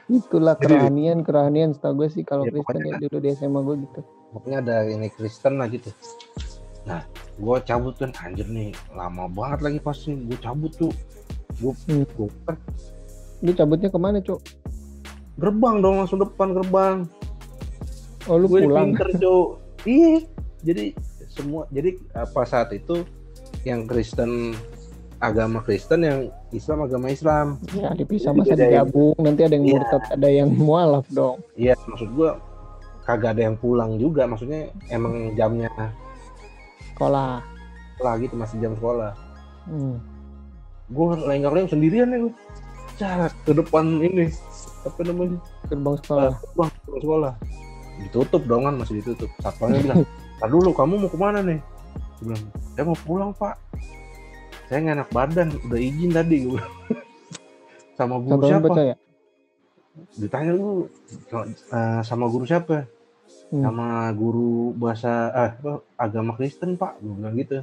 itulah 0.07 0.55
kerahanian 0.55 1.27
kerahanian 1.27 1.75
setahu 1.75 2.05
gue 2.05 2.09
sih 2.13 2.23
kalau 2.23 2.47
Ya, 2.47 2.55
Kristen 2.55 2.79
ya 2.85 2.95
dulu 3.03 3.19
di 3.19 3.35
SMA 3.35 3.59
gue 3.59 3.77
gitu 3.91 4.01
Pokoknya 4.31 4.59
ada 4.63 4.77
ini 4.87 5.09
Kristen 5.09 5.57
lah 5.57 5.67
gitu. 5.67 5.91
Nah, 6.85 7.03
gue 7.37 7.57
cabut 7.63 7.95
kan 7.95 8.11
anjir 8.19 8.47
nih 8.47 8.73
lama 8.91 9.29
banget 9.29 9.61
lagi 9.63 9.79
pas 9.79 9.97
nih 10.01 10.17
gue 10.25 10.39
cabut 10.39 10.73
tuh. 10.73 10.93
Gue 11.57 11.73
Hmm. 11.85 12.05
gue 12.07 12.29
kan 12.43 12.57
lu 13.39 13.53
cabutnya 13.53 13.89
ke 13.89 13.99
mana 13.99 14.19
cok 14.19 14.41
gerbang 15.37 15.77
dong 15.79 16.01
langsung 16.01 16.17
depan 16.17 16.53
gerbang. 16.53 16.97
oh 18.25 18.35
lu 18.35 18.47
gue 18.47 18.65
pulang 18.65 18.91
pinter 18.91 19.11
cok. 19.23 19.49
Iya. 19.85 20.25
Jadi 20.63 20.85
semua 21.29 21.69
jadi 21.69 21.95
apa 22.13 22.43
saat 22.43 22.73
itu 22.73 23.05
yang 23.63 23.85
Kristen 23.85 24.57
agama 25.17 25.61
Kristen 25.61 26.01
yang 26.01 26.19
Islam 26.51 26.83
agama 26.83 27.09
Islam. 27.09 27.61
ya 27.73 27.93
dipisah 27.93 28.33
masa 28.33 28.53
ya. 28.53 28.81
digabung 28.81 29.13
nanti 29.19 29.43
ada 29.43 29.55
yang 29.55 29.65
Iya. 29.65 29.73
murtad 29.75 30.03
ada 30.11 30.29
yang 30.29 30.49
mualaf 30.51 31.07
dong 31.09 31.41
Iya, 31.55 31.77
maksud 31.83 32.09
gua 32.13 32.41
kagak 33.03 33.33
ada 33.33 33.43
yang 33.45 33.57
pulang 33.57 33.97
juga. 33.97 34.25
Maksudnya 34.25 34.67
emang 34.89 35.15
jamnya 35.33 35.71
sekolah 36.97 37.45
lah 38.01 38.15
gitu 38.21 38.35
masih 38.37 38.57
jam 38.61 38.73
sekolah. 38.77 39.13
hmm. 39.69 39.97
Gua 40.93 41.17
lenggak-lenggok 41.17 41.73
sendirian 41.77 42.13
ya 42.13 42.19
gua. 42.25 42.35
Cara 42.97 43.27
ke 43.45 43.53
depan 43.53 44.01
ini 44.01 44.33
apa 44.89 45.01
namanya? 45.05 45.39
gerbang 45.69 45.97
sekolah 46.01 46.33
Bang, 46.57 46.71
ke 46.73 46.99
sekolah. 47.05 47.33
Ditutup 48.01 48.43
dong 48.49 48.65
kan 48.65 48.75
masih 48.81 49.01
ditutup. 49.01 49.29
Satpamnya 49.45 49.81
bilang, 49.85 50.05
"Tar 50.41 50.49
dulu 50.49 50.71
kamu 50.73 50.95
mau 51.05 51.11
ke 51.11 51.19
mana 51.21 51.41
nih?" 51.45 51.61
Gua 52.21 52.25
bilang, 52.33 52.45
"Saya 52.73 52.85
mau 52.89 52.99
pulang, 53.05 53.31
Pak. 53.37 53.57
Saya 54.69 54.79
nggak 54.85 54.97
enak 54.97 55.11
badan, 55.13 55.49
udah 55.69 55.81
izin 55.81 56.11
tadi." 56.13 56.37
Bilang. 56.49 56.73
Sama 57.99 58.17
guru 58.21 58.33
Satpamnya 58.41 58.53
siapa? 58.53 58.69
percaya 58.69 58.95
Ditanya 60.21 60.53
dulu 60.53 60.73
"Eh, 61.73 62.01
sama 62.05 62.25
guru 62.29 62.45
siapa? 62.45 62.85
Hmm. 63.47 63.63
sama 63.63 64.11
guru 64.11 64.75
bahasa 64.75 65.31
eh 65.31 65.51
apa, 65.55 65.73
agama 65.95 66.35
Kristen 66.35 66.75
pak. 66.75 66.99
Gue 66.99 67.15
bilang 67.15 67.35
gitu. 67.39 67.63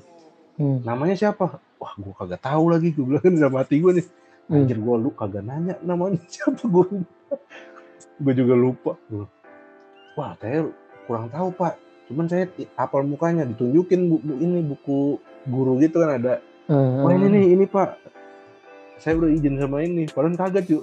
Hmm. 0.54 0.80
namanya 0.86 1.18
siapa? 1.18 1.60
Wah 1.82 1.94
gue 1.98 2.14
kagak 2.16 2.40
tahu 2.40 2.72
lagi. 2.72 2.96
Gue 2.96 3.04
bilang 3.04 3.24
kan 3.24 3.36
sama 3.36 3.58
hati 3.62 3.84
gue 3.84 3.92
nih. 4.00 4.08
Hmm. 4.44 4.60
anjir 4.60 4.76
gue 4.76 4.96
lu 5.00 5.10
kagak 5.12 5.44
nanya 5.44 5.76
namanya 5.80 6.20
siapa 6.32 6.64
guru 6.68 7.04
gue 8.14 8.34
juga 8.34 8.54
lupa. 8.54 8.92
Gua, 9.10 9.26
wah 10.16 10.32
saya 10.40 10.70
kurang 11.04 11.28
tahu 11.28 11.52
pak. 11.52 11.76
Cuman 12.08 12.26
saya 12.28 12.48
hafal 12.76 13.04
mukanya. 13.04 13.44
Ditunjukin 13.44 14.08
bu, 14.08 14.16
bu- 14.22 14.40
ini 14.40 14.60
buku 14.64 15.18
guru 15.48 15.80
gitu 15.80 16.00
kan 16.00 16.16
ada. 16.16 16.40
Eh, 16.70 16.96
wah 17.04 17.12
ini 17.12 17.28
nih 17.28 17.46
ini 17.58 17.66
pak. 17.68 18.00
Saya 19.02 19.20
udah 19.20 19.32
izin 19.32 19.60
sama 19.60 19.84
ini. 19.84 20.08
Padahal 20.08 20.38
kagak 20.38 20.64
cuy 20.64 20.80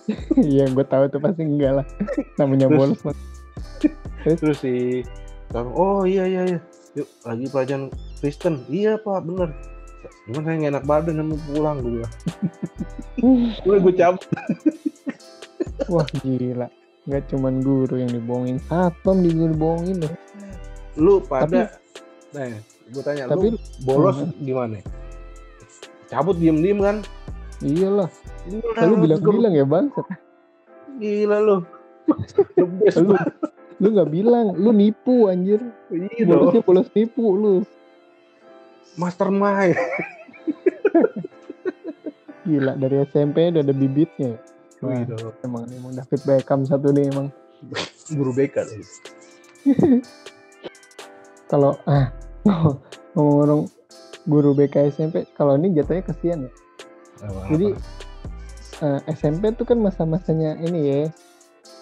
Iya, 0.56 0.72
gue 0.72 0.84
tahu 0.86 1.04
tuh 1.10 1.20
pasti 1.20 1.44
enggak 1.44 1.82
lah. 1.82 1.86
Namanya 2.40 2.72
bolos. 2.72 3.00
Terus 4.24 4.58
si 4.58 5.02
Kang, 5.48 5.72
oh 5.72 6.04
iya 6.04 6.28
iya 6.28 6.42
iya 6.44 6.60
yuk 6.94 7.08
lagi 7.24 7.46
pelajaran 7.48 7.88
Kristen 8.18 8.64
iya 8.68 8.98
pak 8.98 9.22
bener 9.24 9.50
cuman 10.28 10.42
saya 10.44 10.56
nggak 10.60 10.72
enak 10.76 10.84
badan 10.86 11.14
dan 11.16 11.26
mau 11.30 11.38
pulang 11.48 11.76
gue 11.80 11.92
bilang 12.00 12.14
gue 13.64 13.76
gue 13.80 13.94
cabut 13.94 14.22
Wah 15.88 16.04
gila. 16.20 16.68
Nggak 17.08 17.32
cuman 17.32 17.64
guru 17.64 17.96
yang 17.96 18.12
dibohongin, 18.12 18.58
satpam 18.68 19.24
juga 19.24 19.54
dibohongin 19.54 19.96
loh. 20.04 20.12
lu 20.98 21.22
pada 21.22 21.70
nah 22.34 22.44
gue 22.90 23.02
tanya 23.06 23.30
Tapi 23.30 23.54
lu 23.54 23.58
bolos 23.86 24.18
Hmm. 24.20 24.34
gimana 24.42 24.82
cabut 26.10 26.36
diem 26.36 26.58
diem 26.60 26.76
kan 26.82 26.96
iyalah. 27.62 28.10
Lu 28.84 28.94
bilang-bilang 28.98 29.54
ya 29.54 29.64
bang. 29.64 29.86
gila 30.98 31.36
lu 31.40 31.56
Lu 33.06 33.14
lu 33.78 33.94
nggak 33.94 34.10
bilang, 34.10 34.58
lu 34.58 34.74
nipu 34.74 35.30
anjir. 35.30 35.62
iya 35.94 36.26
dong 36.26 36.50
Bolosnya 36.50 36.62
bolos 36.66 36.88
nipu 36.92 37.24
lu. 37.34 37.54
mastermind 38.98 39.78
Gila 42.48 42.72
dari 42.74 42.96
SMP 43.06 43.52
udah 43.52 43.62
ada 43.62 43.74
bibitnya. 43.76 44.34
Wah, 44.82 44.98
Wih, 44.98 45.04
dong. 45.06 45.36
emang 45.44 45.68
emang 45.70 45.92
David 45.94 46.20
Beckham 46.26 46.64
satu 46.64 46.90
nih 46.90 47.12
emang. 47.12 47.28
guru 48.16 48.32
BK. 48.32 48.56
Kalau 51.50 51.76
ah 51.84 52.08
ngomong-ngomong 53.14 53.68
guru 54.28 54.52
BK 54.52 54.92
SMP, 54.92 55.24
kalau 55.32 55.56
ini 55.56 55.72
jatuhnya 55.72 56.04
kesian 56.04 56.38
ya. 56.44 56.52
Apa-apa. 57.24 57.48
Jadi 57.52 57.68
eh, 58.84 59.00
SMP 59.16 59.42
tuh 59.56 59.64
kan 59.64 59.80
masa-masanya 59.80 60.60
ini 60.60 60.80
ya 60.84 61.00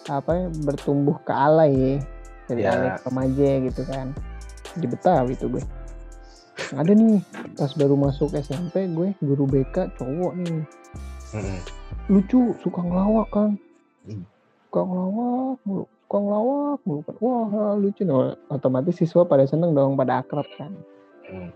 apa 0.06 0.30
ya, 0.34 0.46
bertumbuh 0.62 1.18
ke 1.22 1.32
alay 1.34 1.72
ya 1.74 1.96
dari 2.46 2.62
Ya. 2.62 2.70
alay 2.74 2.90
ke 2.94 3.02
remaja 3.10 3.50
gitu 3.66 3.82
kan. 3.86 4.06
Di 4.76 4.86
Betawi 4.86 5.34
tuh 5.34 5.48
gue. 5.56 5.64
Ada 6.72 6.92
nih 6.96 7.20
pas 7.58 7.70
baru 7.76 7.94
masuk 8.00 8.32
SMP 8.32 8.88
gue 8.88 9.12
guru 9.20 9.44
BK 9.44 9.92
cowok 9.98 10.32
nih. 10.40 10.62
Lucu 12.08 12.54
suka 12.62 12.80
ngelawak 12.80 13.28
kan. 13.30 13.50
Hmm. 14.06 14.22
suka 14.70 14.80
ngelawak 14.86 15.58
mulu 15.66 15.84
suka 16.06 16.16
ngelawak 16.22 16.78
mulu 16.86 17.00
kan. 17.02 17.14
Wah 17.18 17.74
lucu 17.74 18.02
nih. 18.06 18.38
Otomatis 18.48 18.94
siswa 18.96 19.26
pada 19.26 19.44
seneng 19.44 19.74
dong 19.74 19.98
pada 19.98 20.22
akrab 20.22 20.46
kan. 20.56 20.72
Hmm. 21.26 21.50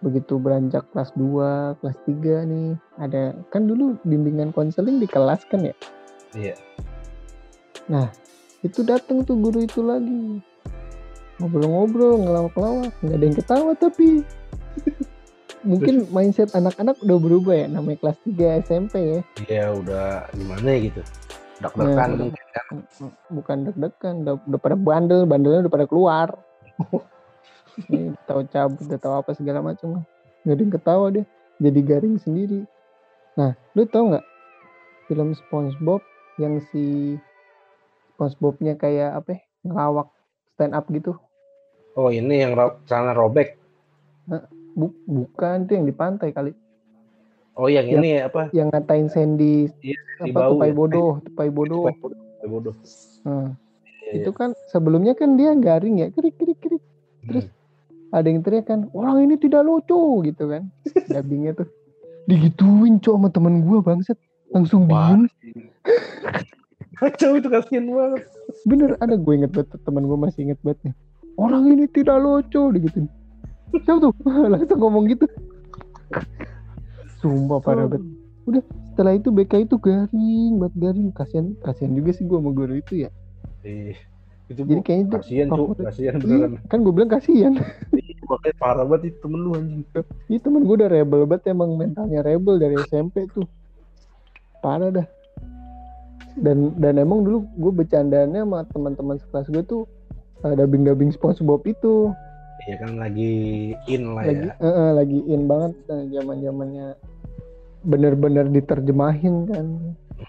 begitu 0.00 0.40
beranjak 0.40 0.88
kelas 0.96 1.12
2, 1.12 1.76
kelas 1.84 1.96
3 2.08 2.48
nih 2.48 2.72
ada 2.96 3.36
kan 3.52 3.68
dulu 3.68 4.00
bimbingan 4.08 4.48
konseling 4.48 4.96
di 4.96 5.04
kelas 5.04 5.44
kan 5.44 5.60
ya? 5.60 5.76
Iya. 6.32 6.56
Itu 8.62 8.86
datang 8.86 9.26
tuh 9.26 9.36
guru 9.36 9.64
itu 9.64 9.80
lagi. 9.82 10.38
Ngobrol-ngobrol 11.40 12.20
ngelawak-lawak 12.20 12.92
nggak 13.00 13.16
ada 13.16 13.24
yang 13.24 13.36
ketawa 13.36 13.72
tapi. 13.74 14.22
Mungkin 15.70 16.08
mindset 16.08 16.56
anak-anak 16.56 16.96
udah 17.04 17.18
berubah 17.20 17.52
ya 17.52 17.66
namanya 17.68 18.00
kelas 18.00 18.18
3 18.24 18.64
SMP 18.64 18.94
ya. 18.96 19.20
Iya 19.44 19.64
udah 19.76 20.08
gimana 20.32 20.68
ya 20.72 20.78
gitu. 20.88 21.02
Dak-dakan 21.60 21.92
Nah, 21.92 22.08
mungkin 22.16 22.46
kan. 22.56 22.66
bukan 23.28 23.56
deg-degan 23.68 24.14
udah, 24.24 24.34
udah 24.48 24.60
pada 24.60 24.76
bandel 24.80 25.28
bandelnya 25.28 25.68
udah 25.68 25.72
pada 25.72 25.86
keluar. 25.88 26.28
Ini 27.92 28.16
tahu 28.24 28.48
cabut 28.48 28.88
udah 28.88 29.00
tahu 29.00 29.14
apa 29.20 29.30
segala 29.36 29.60
macam 29.60 30.00
nggak 30.44 30.56
ada 30.56 30.62
yang 30.64 30.72
ketawa 30.72 31.06
deh 31.12 31.26
jadi 31.60 31.80
garing 31.84 32.16
sendiri. 32.16 32.64
Nah 33.36 33.52
lu 33.76 33.84
tau 33.84 34.08
nggak 34.16 34.24
film 35.08 35.36
SpongeBob 35.36 36.00
yang 36.40 36.56
si 36.72 37.16
SpongeBobnya 38.20 38.76
kayak 38.76 39.16
apa 39.16 39.28
ya, 39.32 39.40
ngelawak 39.64 40.12
stand 40.52 40.76
up 40.76 40.84
gitu 40.88 41.16
Oh 41.92 42.06
ini 42.06 42.36
yang 42.38 42.52
ro- 42.52 42.76
celana 42.84 43.10
robek. 43.10 43.56
Bu- 44.70 44.94
bukan 45.02 45.64
tuh 45.64 45.74
yang 45.74 45.82
di 45.82 45.90
pantai 45.90 46.30
kali 46.30 46.52
Oh 47.56 47.66
yang 47.66 47.88
Yang- 47.88 47.98
ini 47.98 48.08
ya 48.12 48.20
apa? 48.26 48.42
yang 48.52 48.68
ngatain 48.68 49.08
Sandy 49.08 49.72
Iya, 49.80 49.98
apa 50.20 50.30
Bau 50.30 50.50
tupai 50.54 50.70
ya. 50.70 50.76
bodoh 50.76 51.12
tupai 51.20 51.48
bodoh 51.48 51.88
Bodoh. 51.90 52.12
Bodoh. 52.42 52.74
Nah, 53.24 53.56
Iya, 54.06 54.20
itu 54.20 54.30
kan 54.30 54.52
sebelumnya 54.66 55.14
kan 55.14 55.34
dia 55.34 55.50
garing 55.52 55.98
ya 55.98 56.08
krik 56.08 56.36
krik 56.36 56.58
krik 56.58 56.76
iya. 56.76 57.26
terus 57.26 57.46
ada 58.10 58.26
yang 58.26 58.42
teriak 58.42 58.66
kan 58.66 58.90
orang 58.90 59.22
ini 59.24 59.34
tidak 59.34 59.62
lucu 59.62 59.98
gitu 60.24 60.44
kan 60.46 60.68
dubbingnya 61.10 61.54
tuh 61.56 61.68
digituin 62.26 62.98
cowok 62.98 63.18
sama 63.18 63.28
temen 63.30 63.54
gue 63.62 63.78
bangset 63.80 64.18
langsung 64.50 64.86
Wah. 64.86 65.14
diem 65.14 65.26
Kacau 67.00 67.32
itu 67.40 67.48
kasihan 67.48 67.88
banget. 67.88 68.28
bener 68.68 68.92
ada 69.00 69.16
gue 69.16 69.32
inget 69.32 69.56
banget 69.56 69.72
temen 69.80 70.04
gue 70.04 70.18
masih 70.20 70.40
inget 70.52 70.60
banget 70.60 70.92
nih. 70.92 70.94
Orang 71.40 71.64
ini 71.72 71.88
tidak 71.88 72.20
lucu 72.20 72.68
digituin. 72.76 73.08
Siapa 73.72 73.98
tuh? 74.04 74.12
Langsung 74.52 74.76
ngomong 74.76 75.08
gitu. 75.08 75.24
Sumpah 77.24 77.64
parah 77.64 77.88
banget. 77.88 78.04
Udah 78.44 78.62
setelah 78.92 79.16
itu 79.16 79.32
BK 79.32 79.64
itu 79.64 79.76
garing 79.80 80.60
banget 80.60 80.74
garing. 80.76 81.08
Kasihan 81.16 81.56
kasihan 81.64 81.96
juga 81.96 82.12
sih 82.12 82.28
gue 82.28 82.36
sama 82.36 82.52
guru 82.52 82.76
itu 82.76 83.08
ya. 83.08 83.10
Ih, 83.64 83.96
itu 84.52 84.60
jadi 84.60 84.82
kayaknya 84.84 85.04
itu 85.08 85.16
kasihan 85.24 85.46
favorit. 85.48 85.84
kasihan 85.88 86.12
Iya, 86.12 86.20
beneran. 86.20 86.52
kan 86.68 86.78
gue 86.84 86.92
bilang 86.92 87.10
kasihan. 87.12 87.52
Makanya 88.28 88.56
parah 88.60 88.84
banget 88.84 89.16
itu 89.16 89.18
temen 89.24 89.40
lu 89.40 89.50
anjing. 89.56 89.82
Iya 90.28 90.38
temen 90.44 90.60
gue 90.68 90.74
udah 90.76 90.90
rebel 90.92 91.24
banget 91.24 91.48
emang 91.48 91.70
mentalnya 91.80 92.20
rebel 92.20 92.60
dari 92.60 92.76
SMP 92.84 93.24
tuh. 93.32 93.48
Parah 94.60 94.92
dah 94.92 95.06
dan 96.36 96.56
dan 96.76 96.94
emang 96.96 97.22
dulu 97.22 97.38
gue 97.56 97.72
bercandanya 97.74 98.42
sama 98.42 98.62
teman-teman 98.68 99.16
sekelas 99.18 99.46
gue 99.48 99.62
tuh 99.62 99.82
uh, 100.40 100.52
dubbing 100.52 100.82
dubbing 100.82 101.10
SpongeBob 101.10 101.64
itu 101.64 102.14
Iya 102.62 102.76
kan 102.76 102.92
lagi 102.94 103.32
in 103.86 104.12
lah 104.12 104.20
lagi 104.22 104.44
ya. 104.44 104.54
eh, 104.54 104.68
eh, 104.68 104.90
lagi 104.92 105.18
in 105.24 105.42
banget 105.44 105.72
zaman 105.88 106.38
zamannya 106.38 106.86
bener-bener 107.82 108.46
diterjemahin 108.46 109.46
kan 109.46 109.66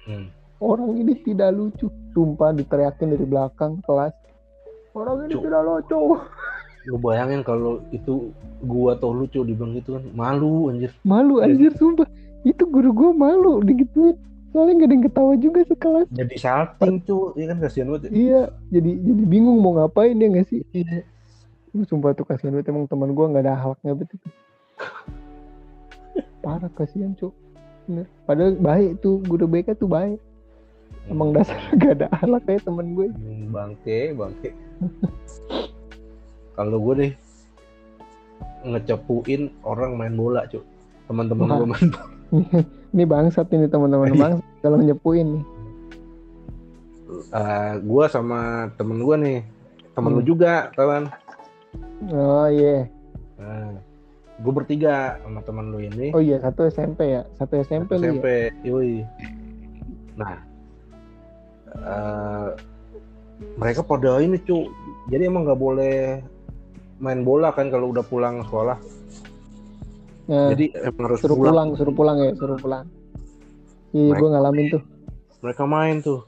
Hmm. 0.01 0.31
orang 0.57 0.95
ini 0.95 1.19
tidak 1.19 1.51
lucu 1.51 1.85
sumpah 2.09 2.49
diteriakin 2.51 3.11
dari 3.11 3.25
belakang 3.25 3.83
kelas 3.83 4.15
orang 4.93 5.27
ini 5.27 5.35
Cuk. 5.35 5.43
tidak 5.43 5.61
lucu 5.61 5.99
Lu 6.87 6.97
bayangin 6.97 7.43
kalau 7.43 7.83
itu 7.91 8.31
gua 8.61 8.95
atau 8.95 9.11
lucu 9.11 9.43
dibilang 9.43 9.75
gitu 9.75 9.93
kan 9.93 10.03
malu 10.11 10.71
anjir. 10.71 10.95
malu 11.03 11.37
Iya. 11.37 11.51
anjir 11.51 11.71
sumpah 11.75 12.07
itu 12.41 12.63
guru 12.65 12.89
gue 12.89 13.11
malu 13.13 13.59
digituin 13.59 14.15
soalnya 14.51 14.83
gak 14.83 14.87
ada 14.87 14.95
yang 14.95 15.05
ketawa 15.07 15.33
juga 15.39 15.59
sekelas 15.63 16.07
Jadi 16.11 16.35
salting 16.35 16.95
cu, 17.07 17.17
iya 17.39 17.45
kan 17.51 17.57
kasihan 17.63 17.87
banget. 17.89 18.03
ya. 18.03 18.11
Iya, 18.11 18.41
jadi 18.69 18.91
jadi 18.99 19.23
bingung 19.25 19.57
mau 19.63 19.71
ngapain 19.79 20.15
dia 20.15 20.27
nggak 20.27 20.47
sih? 20.51 20.61
Iya. 20.75 21.07
Gue 21.71 21.87
sumpah 21.87 22.11
tuh 22.11 22.27
kasihan 22.27 22.51
banget 22.51 22.69
emang 22.69 22.83
teman 22.85 23.15
gue 23.15 23.25
nggak 23.31 23.43
ada 23.47 23.55
halaknya 23.55 23.95
betul. 23.95 24.19
Parah 26.41 26.71
kasihan 26.75 27.15
cuk. 27.15 27.31
Bener. 27.87 28.05
Padahal 28.27 28.59
baik 28.59 28.99
tuh 28.99 29.23
guru 29.23 29.47
BK 29.47 29.77
tuh 29.79 29.87
baik. 29.87 30.19
Emang 31.07 31.33
dasar 31.33 31.57
gak 31.81 32.03
ada 32.03 32.07
halak 32.19 32.43
kayak 32.45 32.61
temen 32.67 32.93
gue. 32.93 33.07
Hmm, 33.09 33.49
bangke, 33.49 34.13
bangke. 34.13 34.49
kalau 36.51 36.77
gue 36.83 36.93
deh 36.99 37.11
ngecepuin 38.67 39.49
orang 39.63 39.97
main 39.97 40.13
bola 40.13 40.45
cu. 40.45 40.59
Teman-teman 41.07 41.47
gue 41.55 41.67
main 41.67 41.87
bola. 41.89 42.05
Ini 42.91 43.03
bangsat 43.07 43.47
ini 43.51 43.65
teman-teman 43.65 44.11
Iya. 44.11 44.19
bangsat 44.19 44.47
kalau 44.59 44.77
nyepuin 44.77 45.27
nih. 45.31 45.43
Eh, 47.31 47.73
gua 47.83 48.05
sama 48.07 48.39
temen 48.75 48.99
gue 48.99 49.15
nih, 49.17 49.39
temen 49.93 50.11
lu 50.11 50.23
Hmm. 50.23 50.29
juga 50.29 50.71
kawan. 50.73 51.11
Oh 52.11 52.47
iya. 52.47 52.87
Nah, 53.35 53.79
gue 54.37 54.51
bertiga 54.51 55.19
sama 55.19 55.39
temen 55.41 55.71
lu 55.71 55.79
ini. 55.79 56.11
Oh 56.11 56.19
iya 56.19 56.39
satu 56.39 56.67
SMP 56.67 57.15
ya, 57.15 57.23
satu 57.35 57.59
SMP 57.59 57.95
lu 57.95 58.03
SMP, 58.15 58.25
ya. 58.27 58.47
yoi. 58.63 58.93
Nah, 60.15 60.35
eh, 61.73 62.47
mereka 63.55 63.83
pada 63.83 64.19
ini 64.19 64.35
cu, 64.37 64.67
jadi 65.07 65.27
emang 65.27 65.47
nggak 65.47 65.59
boleh 65.59 66.19
main 66.97 67.23
bola 67.23 67.51
kan 67.51 67.67
kalau 67.67 67.91
udah 67.91 68.03
pulang 68.03 68.43
sekolah. 68.43 68.75
Nah, 70.31 70.47
Jadi 70.55 70.71
emang 70.79 71.05
harus 71.11 71.19
suruh 71.19 71.35
pulang. 71.35 71.51
pulang, 71.51 71.67
suruh 71.75 71.91
pulang 71.93 72.17
ya, 72.17 72.31
suruh 72.39 72.55
pulang. 72.55 72.85
Iya, 73.91 74.11
gue 74.15 74.29
ngalamin 74.31 74.65
tuh. 74.71 74.81
Mereka 75.43 75.63
main 75.67 75.99
tuh, 75.99 76.23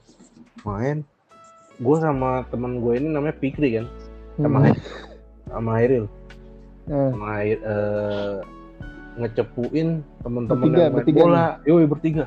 main. 0.62 1.08
Gue 1.80 1.98
sama 1.98 2.44
temen 2.52 2.84
gue 2.84 3.00
ini 3.00 3.08
namanya 3.08 3.40
Pikri 3.40 3.80
kan, 3.80 3.88
sama 4.36 4.58
Hmm. 4.60 4.76
sama 5.54 5.70
Hairil, 5.80 6.06
Nah, 6.84 7.16
sama 7.16 7.28
Hair, 7.40 7.58
eh, 7.64 8.36
ngecepuin 9.16 9.90
temen-temen 10.20 10.64
Bertiga, 10.68 10.76
yang 10.76 10.92
main 10.92 10.98
bertiga 11.00 11.20
bola. 11.22 11.46
Yoi 11.64 11.86
bertiga. 11.86 12.26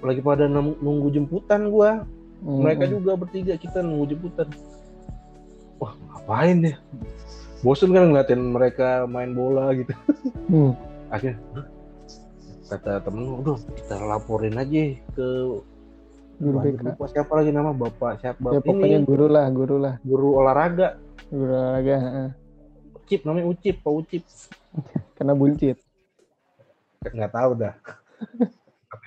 Lagi 0.00 0.20
pada 0.20 0.44
nung- 0.46 0.78
nunggu 0.78 1.08
jemputan 1.12 1.70
gua. 1.70 2.02
hmm, 2.38 2.58
mereka 2.62 2.86
hmm. 2.86 2.92
juga 2.94 3.12
bertiga 3.14 3.54
kita 3.54 3.82
nunggu 3.82 4.14
jemputan 4.14 4.46
wah 5.76 5.90
ngapain 6.06 6.58
ya 6.64 6.74
bosen 7.62 7.90
kan 7.90 8.10
ngeliatin 8.10 8.40
mereka 8.40 9.04
main 9.10 9.34
bola 9.34 9.74
gitu. 9.74 9.92
Hmm. 10.48 10.72
akhirnya 11.08 11.64
kata 12.68 13.00
temen 13.00 13.24
udah 13.40 13.56
kita 13.80 13.96
laporin 14.04 14.60
aja 14.60 14.92
ke 15.16 15.28
guru 16.38 16.56
BK 16.62 17.00
siapa 17.10 17.32
lagi 17.34 17.50
nama? 17.50 17.72
Bapak 17.74 18.22
siapa 18.22 18.38
ya 18.54 18.60
bapak 18.60 18.68
pokoknya 18.68 18.98
ini. 19.02 19.08
guru 19.08 19.26
lah 19.26 19.46
guru 19.50 19.76
lah. 19.80 19.94
Guru 20.04 20.28
olahraga. 20.38 20.88
Guru 21.32 21.50
olahraga 21.50 21.96
heeh. 21.98 22.28
Ucip 22.94 23.20
namanya 23.24 23.46
Ucip 23.50 23.76
Pak 23.82 23.92
Ucip. 23.92 24.22
Kena 25.16 25.32
buncit. 25.34 25.80
Nggak 27.02 27.32
tahu 27.34 27.50
dah. 27.58 27.74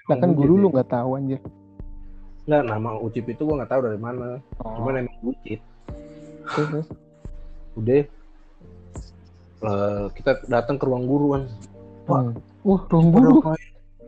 Nah 0.10 0.18
kan 0.20 0.36
guru 0.36 0.60
lu 0.60 0.68
nggak 0.70 0.92
tahu 0.92 1.16
anjir. 1.16 1.40
Nggak 2.44 2.64
nama 2.68 3.00
Ucip 3.00 3.26
itu 3.32 3.48
gua 3.48 3.64
nggak 3.64 3.72
tahu 3.72 3.82
dari 3.88 4.00
mana. 4.02 4.44
Oh, 4.60 4.76
cuman 4.82 5.08
emang 5.08 5.34
terus. 6.52 6.88
udah 7.80 8.04
eh, 9.62 10.06
kita 10.14 10.32
datang 10.46 10.76
ke 10.76 10.84
ruang 10.84 11.06
guru 11.06 11.28
kan 11.34 11.44
Pak. 12.04 12.20
Hmm. 12.20 12.34
wah 12.62 12.82
ruang 12.88 13.10
guru 13.10 13.32
Udah, 13.40 13.56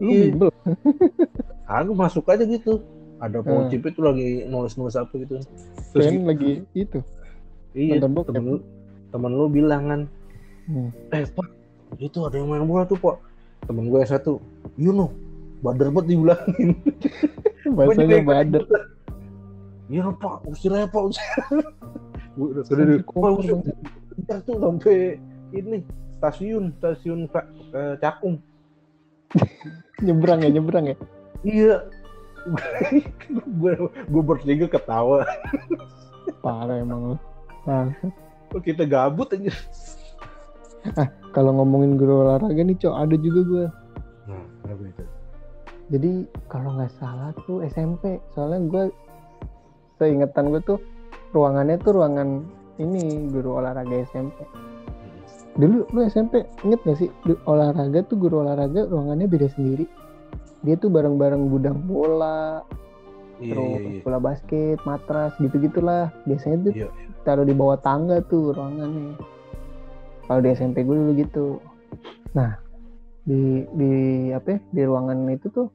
lu 0.02 0.10
Iya. 0.10 0.24
bimbel 0.34 0.50
aku 1.64 1.92
masuk 1.94 2.26
aja 2.28 2.44
gitu 2.44 2.82
ada 3.18 3.40
Pak 3.40 3.48
Hmm. 3.48 3.64
Ucip 3.66 3.82
itu 3.86 4.00
lagi 4.02 4.28
nulis-nulis 4.46 4.96
apa 4.96 5.14
gitu 5.16 5.40
terus 5.92 6.06
kan 6.06 6.26
lagi 6.26 6.52
itu 6.74 7.00
iya 7.72 7.98
temen 7.98 8.26
lu 8.44 8.58
temen 9.10 9.32
lu 9.32 9.46
bilang 9.48 9.84
kan 9.88 10.02
Hmm. 10.64 10.90
eh 11.12 11.28
pak 11.28 11.48
itu 12.00 12.24
ada 12.24 12.40
yang 12.40 12.48
main 12.48 12.64
bola 12.64 12.84
tuh 12.84 12.96
pak 12.96 13.20
temen 13.64 13.86
gue 13.86 14.00
yang 14.00 14.08
satu 14.10 14.40
you 14.76 14.90
know 14.90 15.12
badar 15.60 15.88
banget 15.88 16.16
dibilangin 16.16 16.72
bahasanya 17.70 18.24
bader 18.24 18.64
iya 19.88 20.08
pak 20.10 20.40
usir 20.48 20.72
aja 20.72 20.88
pak 20.88 21.04
usir 21.06 21.24
Gua 22.34 22.48
udah 22.50 22.64
koper, 23.06 23.22
pak 23.22 23.32
usir 23.38 23.56
tuh 24.42 24.56
sampai 24.58 24.98
ini 25.54 25.86
stasiun 26.18 26.74
stasiun 26.82 27.30
eh, 27.74 27.96
Cakung. 28.02 28.42
Nyebrang 30.06 30.44
ya 30.44 30.50
nyebrang 30.52 30.86
ya? 30.92 30.98
Iya. 31.46 31.76
Gue 33.62 33.74
gue 33.88 34.24
bertiga 34.24 34.68
ketawa. 34.68 35.24
Parah 36.44 36.82
emang 36.82 37.16
lu. 37.16 37.18
Nah. 37.64 37.88
Kita 38.54 38.86
gabut 38.86 39.34
aja? 39.34 39.50
Kalau 41.34 41.52
ngomongin 41.58 41.98
guru 41.98 42.28
olahraga 42.28 42.62
nih 42.62 42.78
cok 42.78 42.96
ada 42.96 43.16
juga 43.18 43.42
gue 43.48 43.66
nah 44.24 44.44
apa 44.70 44.84
itu? 44.88 45.04
Jadi 45.92 46.12
kalau 46.48 46.80
nggak 46.80 46.94
salah 46.96 47.32
tuh 47.44 47.64
SMP 47.68 48.20
soalnya 48.32 48.60
gue 48.68 48.84
seingetan 50.00 50.52
gue 50.52 50.62
tuh 50.64 50.80
ruangannya 51.36 51.80
tuh 51.82 51.98
ruangan 52.00 52.48
ini 52.80 53.28
guru 53.32 53.60
olahraga 53.60 54.06
SMP 54.08 54.48
dulu 55.54 55.86
lu 55.94 56.00
SMP 56.06 56.44
inget 56.66 56.82
gak 56.86 56.98
sih? 56.98 57.10
Di 57.26 57.34
olahraga 57.46 58.02
tuh 58.06 58.18
guru 58.18 58.42
olahraga 58.42 58.90
ruangannya 58.90 59.30
beda 59.30 59.48
sendiri. 59.54 59.86
Dia 60.64 60.80
tuh 60.80 60.90
bareng-bareng 60.90 61.52
gudang 61.52 61.78
bola 61.84 62.64
iya 63.42 63.52
terus 63.52 63.82
iya. 63.82 63.90
iya 64.00 64.02
bola 64.06 64.20
basket 64.22 64.78
matras 64.88 65.34
gitu 65.42 65.56
gitulah 65.60 66.14
biasanya 66.24 66.70
tuh 66.70 66.74
Iya. 66.74 66.88
taruh 67.28 67.44
di 67.44 67.52
bawah 67.52 67.78
tangga 67.82 68.24
tuh 68.26 68.56
ruangannya. 68.56 69.18
Kalau 70.24 70.40
di 70.40 70.50
SMP 70.56 70.88
gue 70.88 70.96
dulu 70.96 71.12
gitu. 71.20 71.48
Nah 72.34 72.56
di 73.24 73.64
di 73.76 73.92
apa 74.36 74.56
ya, 74.56 74.60
di 74.72 74.82
ruangan 74.84 75.28
itu 75.32 75.48
tuh 75.52 75.68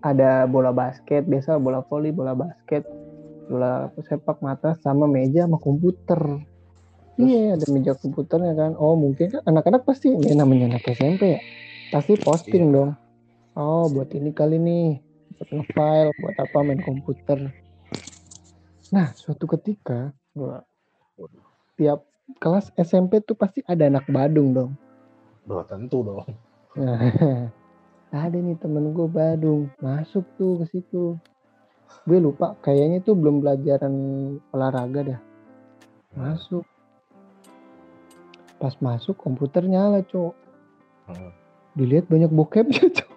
ada 0.00 0.48
bola 0.48 0.72
basket 0.72 1.28
biasa 1.28 1.60
bola 1.60 1.84
voli 1.84 2.08
bola 2.12 2.32
basket 2.32 2.88
bola 3.52 3.92
sepak 4.00 4.40
matras 4.40 4.80
sama 4.80 5.04
meja 5.04 5.44
sama 5.44 5.60
komputer 5.60 6.40
iya 7.26 7.56
ada 7.56 7.66
meja 7.68 7.92
komputernya 7.96 8.52
kan. 8.56 8.72
Oh 8.80 8.96
mungkin 8.96 9.28
kan 9.32 9.42
anak-anak 9.44 9.84
pasti 9.84 10.12
ini 10.12 10.32
namanya 10.32 10.76
anak 10.76 10.84
SMP 10.90 11.36
ya. 11.36 11.40
Pasti 11.92 12.16
posting 12.20 12.72
dong. 12.72 12.96
Oh 13.58 13.90
buat 13.92 14.10
ini 14.16 14.30
kali 14.32 14.56
nih. 14.56 15.00
Buat 15.36 15.48
nge-file 15.52 16.10
buat 16.20 16.36
apa 16.38 16.58
main 16.64 16.80
komputer. 16.80 17.52
Nah 18.94 19.12
suatu 19.14 19.44
ketika 19.46 20.14
gua 20.32 20.62
tiap 21.80 22.04
kelas 22.38 22.70
SMP 22.78 23.24
tuh 23.24 23.34
pasti 23.34 23.64
ada 23.66 23.88
anak 23.88 24.06
Badung 24.06 24.54
dong. 24.54 24.72
Udah 25.48 25.66
tentu 25.66 26.06
dong. 26.06 26.28
Nah, 26.78 27.00
ada 28.14 28.38
nih 28.38 28.54
temen 28.60 28.94
gue 28.94 29.08
Badung. 29.10 29.72
Masuk 29.82 30.22
tuh 30.38 30.62
ke 30.62 30.64
situ. 30.70 31.18
Gue 32.06 32.18
lupa 32.22 32.54
kayaknya 32.62 33.02
tuh 33.02 33.18
belum 33.18 33.42
pelajaran 33.42 33.94
olahraga 34.54 35.00
dah. 35.16 35.20
Masuk. 36.14 36.62
Pas 38.60 38.76
masuk 38.78 39.16
komputer 39.16 39.64
nyala 39.64 40.04
cok. 40.04 40.34
Hmm. 41.08 41.32
Dilihat 41.72 42.06
banyak 42.06 42.28
bokepnya 42.28 42.86
cok. 42.98 43.10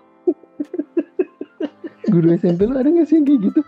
Guru 2.06 2.28
SMP 2.34 2.64
lu 2.64 2.76
ada 2.76 2.88
gak 2.88 3.06
sih 3.06 3.18
yang 3.18 3.26
kayak 3.26 3.42
gitu? 3.44 3.62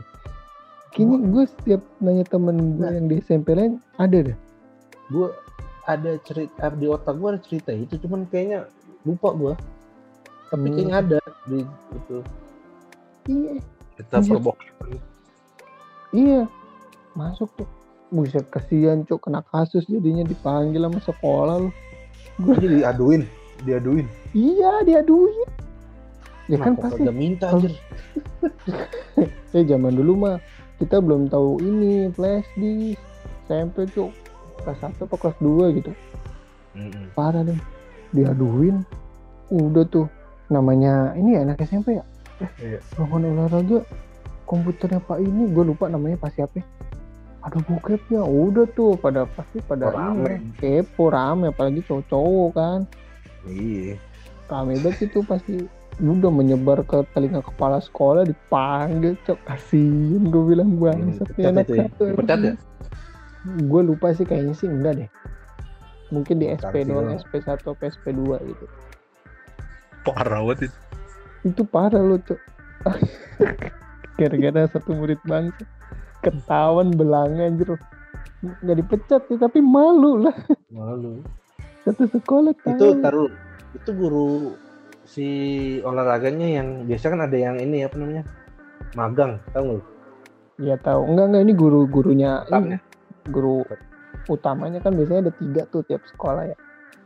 Kayaknya 0.89 1.17
gue 1.25 1.43
setiap 1.45 1.81
nanya 1.99 2.23
temen 2.23 2.55
gue 2.73 2.88
yang 2.88 3.05
di 3.05 3.15
SMP 3.19 3.51
lain 3.51 3.83
ada 3.95 4.19
dah. 4.23 4.38
gue 5.05 5.27
ada 5.85 6.17
cerita 6.19 6.65
di 6.71 6.88
otak 6.88 7.13
gue 7.13 7.29
ada 7.29 7.38
cerita 7.39 7.69
itu 7.69 7.93
cuman 7.99 8.25
kayaknya 8.25 8.65
lupa 9.03 9.29
gue 9.33 9.53
tapi 10.47 10.65
Hmm. 10.65 10.73
kayaknya 10.73 10.95
ada 10.97 11.17
di 11.45 11.59
itu 11.91 12.17
Iya, 13.25 13.53
kita 13.93 14.15
Iya. 14.15 14.29
perbokepan 14.31 14.88
iya. 16.11 16.41
Masuk 17.13 17.49
tuh. 17.53 17.69
Buset 18.13 18.45
kesian 18.53 19.03
cok 19.03 19.27
kena 19.27 19.41
kasus 19.49 19.85
jadinya 19.89 20.23
dipanggil 20.23 20.85
sama 20.85 20.99
sekolah 21.01 21.55
lu. 21.61 21.69
jadi 22.59 22.83
diaduin 22.83 23.23
diaduin 23.63 24.05
Iya 24.35 24.83
diaduin. 24.83 25.49
Ya 26.45 26.61
kan 26.61 26.77
pasti. 26.77 27.01
kagak 27.01 27.15
minta 27.17 27.49
anjir 27.49 27.73
Eh 29.55 29.63
zaman 29.65 29.95
dulu 29.97 30.13
mah 30.19 30.35
kita 30.77 30.99
belum 30.99 31.31
tahu 31.31 31.63
ini 31.63 32.11
flash 32.13 32.45
disk 32.59 32.99
SMP 33.47 33.87
cuk 33.95 34.11
kelas 34.61 34.79
1 34.83 35.05
apa 35.05 35.15
kelas 35.15 35.37
2 35.39 35.77
gitu. 35.79 35.91
Mm-mm. 36.75 37.07
Parah 37.15 37.41
deh. 37.47 37.57
Diaduin. 38.11 38.83
Udah 39.49 39.87
tuh 39.87 40.05
namanya 40.51 41.15
ini 41.15 41.39
anak 41.39 41.63
SMP 41.63 41.97
ya. 41.97 42.05
Iya. 42.59 42.83
Ruangan 42.99 43.31
olahraga 43.31 43.79
komputernya 44.45 44.99
Pak 45.01 45.17
ini 45.23 45.49
gue 45.49 45.63
lupa 45.65 45.87
namanya 45.87 46.19
Pak 46.19 46.35
siapa. 46.35 46.59
Ya. 47.45 47.51
Ada 47.53 47.58
bokepnya. 47.69 48.21
Udah 48.25 48.65
tuh 48.73 48.97
pada 48.97 49.29
pasti 49.29 49.62
pada 49.62 49.93
rame. 49.93 50.41
ini 50.41 50.58
kepo 50.58 51.13
rame 51.13 51.53
apalagi 51.53 51.86
cowok-cowok 51.86 52.49
kan. 52.58 52.79
iya 53.45 53.93
rame 54.49 54.77
banget 54.81 55.10
itu 55.10 55.21
pasti 55.25 55.65
udah 56.01 56.31
menyebar 56.34 56.84
ke 56.84 57.08
telinga 57.15 57.39
kepala 57.39 57.79
sekolah 57.79 58.27
dipanggil 58.27 59.15
cok 59.23 59.39
kasihin 59.47 60.27
gue 60.27 60.43
bilang 60.43 60.75
bangsat 60.75 61.29
nih 61.39 61.45
anak 61.47 61.67
ya? 61.71 61.88
satu 61.88 62.03
ya? 62.12 62.53
gue 63.63 63.81
lupa 63.81 64.12
sih 64.12 64.27
kayaknya 64.27 64.53
sih 64.58 64.67
enggak 64.67 64.99
deh 64.99 65.10
mungkin 66.13 66.38
di 66.38 66.51
SP 66.51 66.86
doang. 66.86 67.15
SP 67.15 67.39
1 67.41 67.63
atau 67.63 67.73
SP 67.79 68.12
2 68.12 68.43
gitu 68.43 68.65
parah 70.03 70.43
banget 70.43 70.67
itu 70.67 70.77
itu 71.47 71.62
parah 71.63 72.03
lo 72.03 72.19
cok 72.19 72.39
gara-gara 74.19 74.67
satu 74.67 74.91
murid 74.93 75.19
bangsa 75.23 75.63
ketahuan 76.25 76.89
belanga 76.93 77.45
anjir. 77.45 77.77
Nggak 78.41 78.77
dipecat 78.81 79.21
sih 79.29 79.38
tapi 79.38 79.61
malu 79.61 80.25
lah. 80.25 80.35
Malu. 80.73 81.21
Satu 81.85 82.09
sekolah 82.09 82.51
itu 82.51 82.69
tahu 82.81 82.93
taruh 82.97 83.29
itu 83.77 83.91
guru 83.93 84.57
si 85.05 85.27
olahraganya 85.85 86.49
yang 86.49 86.89
biasa 86.89 87.13
kan 87.13 87.21
ada 87.29 87.38
yang 87.38 87.61
ini 87.61 87.85
apa 87.85 87.95
namanya? 88.01 88.23
Magang 88.97 89.38
tahu 89.53 89.63
nggak 89.63 89.77
lu? 89.77 89.83
ya 90.55 90.75
tahu. 90.79 91.01
Enggak 91.11 91.25
enggak 91.31 91.43
ini 91.45 91.53
guru-gurunya 91.53 92.31
ini. 92.47 92.49
Tetapnya. 92.49 92.79
guru 93.25 93.65
utamanya 94.29 94.79
kan 94.85 94.93
biasanya 94.93 95.29
ada 95.29 95.33
tiga 95.33 95.61
tuh 95.69 95.81
tiap 95.85 96.01
sekolah 96.05 96.45
ya. 96.45 96.57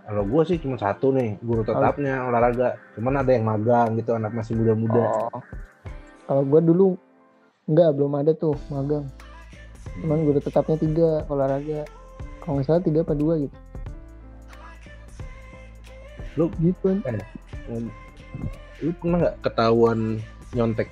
Kalau 0.10 0.26
gue 0.26 0.42
sih 0.42 0.58
cuma 0.58 0.76
satu 0.76 1.14
nih 1.14 1.38
guru 1.40 1.62
tetapnya 1.64 2.28
olahraga. 2.28 2.76
Cuman 2.98 3.24
ada 3.24 3.32
yang 3.32 3.46
magang 3.46 3.96
gitu 3.96 4.18
anak 4.18 4.34
masih 4.36 4.58
muda-muda. 4.58 5.06
Oh. 5.32 5.42
Kalau 6.30 6.44
gua 6.46 6.62
dulu 6.62 6.94
enggak 7.70 7.90
belum 7.94 8.14
ada 8.18 8.32
tuh 8.34 8.58
magang. 8.74 9.06
Cuman 10.02 10.26
guru 10.26 10.42
tetapnya 10.42 10.78
tiga 10.82 11.10
olahraga. 11.30 11.86
Kalau 12.42 12.58
nggak 12.58 12.66
salah 12.66 12.82
tiga 12.82 13.06
apa 13.06 13.14
dua 13.14 13.34
gitu. 13.46 13.58
Lu? 16.38 16.46
gitu 16.64 16.98
kan 17.04 17.20
Hmm. 17.70 17.86
lu 18.82 18.90
pernah 18.98 19.18
nggak 19.22 19.38
ketahuan 19.46 20.18
nyontek? 20.58 20.90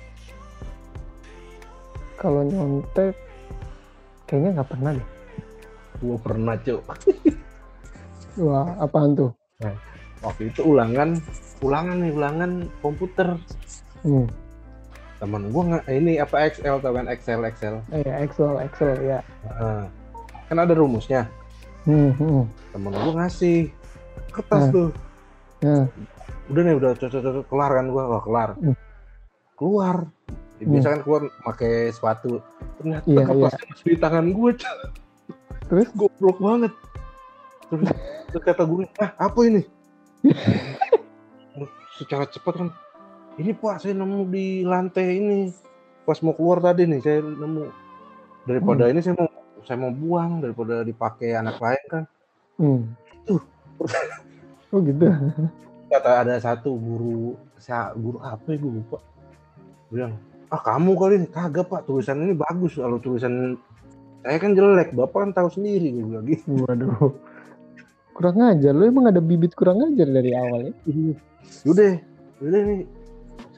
Kalau 2.14 2.46
nyontek 2.46 3.18
kayaknya 4.30 4.62
nggak 4.62 4.70
pernah 4.70 4.90
deh. 4.94 5.08
Gue 5.98 6.16
pernah 6.22 6.54
cuk. 6.54 6.82
Wah 8.38 8.70
apaan 8.78 9.18
tuh? 9.18 9.30
Waktu 10.22 10.54
itu 10.54 10.62
ulangan 10.62 11.18
ulangan 11.58 11.96
nih 11.98 12.12
ulangan 12.14 12.50
komputer. 12.78 13.34
Hmm. 14.06 14.30
Teman 15.18 15.50
gue 15.50 15.62
nggak 15.64 15.84
ini 15.90 16.12
apa 16.16 16.46
Excel 16.46 16.78
tau 16.78 16.92
kan? 16.92 17.06
Excel 17.06 17.42
Excel. 17.42 17.82
Eh 17.90 18.02
ya, 18.02 18.22
Excel 18.22 18.54
Excel 18.60 18.94
ya 19.00 19.18
Heeh. 19.44 19.82
kan 20.46 20.56
ada 20.56 20.72
rumusnya. 20.72 21.26
Hmm, 21.82 22.14
hmm. 22.14 22.42
temen 22.70 22.92
gue 22.92 23.14
ngasih. 23.14 23.58
Kertas 24.30 24.62
Nah. 24.64 24.72
tuh. 24.72 24.88
Nah. 25.58 25.84
udah 26.48 26.62
nih 26.64 26.74
udah 26.74 26.90
cocok 26.94 27.20
cocok 27.20 27.44
kelar 27.44 27.70
kan 27.74 27.86
gua? 27.88 28.04
Wah 28.08 28.22
kelar. 28.22 28.50
Hmm. 28.56 28.76
keluar. 29.52 29.96
Ya, 30.56 30.64
Hmm. 30.64 30.72
biasa 30.72 30.88
kan 30.88 31.00
keluar 31.02 31.22
pakai 31.44 31.72
sepatu. 31.90 32.38
Ternyata 32.78 33.04
Iya, 33.04 33.22
kapasnya 33.24 33.64
masih 33.68 33.84
di 33.84 33.96
tangan 33.96 34.26
gue 34.28 34.50
Terus? 35.68 35.88
goblok 35.92 36.38
banget. 36.38 36.72
Terus, 37.68 37.88
terus 38.28 38.42
kata 38.44 38.62
gue 38.64 38.86
ah 38.96 39.10
apa 39.18 39.38
ini? 39.44 39.62
Secara 41.98 42.24
cepat 42.24 42.54
kan 42.56 42.68
ini 43.38 43.50
pak 43.54 43.80
saya 43.80 43.94
nemu 43.94 44.20
di 44.28 44.66
lantai 44.66 45.06
ini 45.18 45.38
pas 46.02 46.18
mau 46.20 46.34
keluar 46.34 46.58
tadi 46.58 46.84
nih 46.84 47.00
saya 47.00 47.18
nemu 47.22 47.62
daripada 48.44 48.90
ini 48.90 49.00
saya 49.00 49.14
mau 49.14 49.28
saya 49.62 49.78
mau 49.78 49.92
buang 49.94 50.40
daripada 50.42 50.82
dipakai 50.82 51.34
anak 51.38 51.58
lain 51.58 51.84
kan 51.88 52.04
Hmm. 52.58 52.90
Tuh. 53.22 53.38
Oh 54.68 54.84
gitu. 54.84 55.08
kata 55.88 56.10
ada 56.26 56.36
satu 56.36 56.76
guru 56.76 57.32
saya 57.56 57.96
guru 57.96 58.20
apa 58.20 58.52
ya 58.52 58.60
gue 58.60 58.72
lupa 58.82 59.00
bilang 59.88 60.12
ah 60.52 60.60
kamu 60.60 60.92
kali 60.92 61.14
ini 61.24 61.28
kagak 61.32 61.72
pak 61.72 61.88
tulisan 61.88 62.20
ini 62.20 62.36
bagus 62.36 62.76
kalau 62.76 63.00
tulisan 63.00 63.56
saya 64.20 64.36
kan 64.36 64.52
jelek 64.52 64.92
bapak 64.92 65.24
kan 65.24 65.30
tahu 65.32 65.48
sendiri 65.48 65.88
gue 65.96 66.04
bilang 66.04 66.26
gitu 66.28 66.68
Waduh. 66.68 67.16
Kurang 68.12 68.42
ajar. 68.44 68.74
Lu 68.74 68.84
emang 68.84 69.08
ada 69.08 69.22
bibit 69.22 69.54
kurang 69.54 69.78
ajar 69.78 70.10
dari 70.10 70.34
awal 70.34 70.68
ya? 70.68 70.74
Yaudah, 71.64 71.94
yaudah 72.42 72.60
nih 72.66 72.80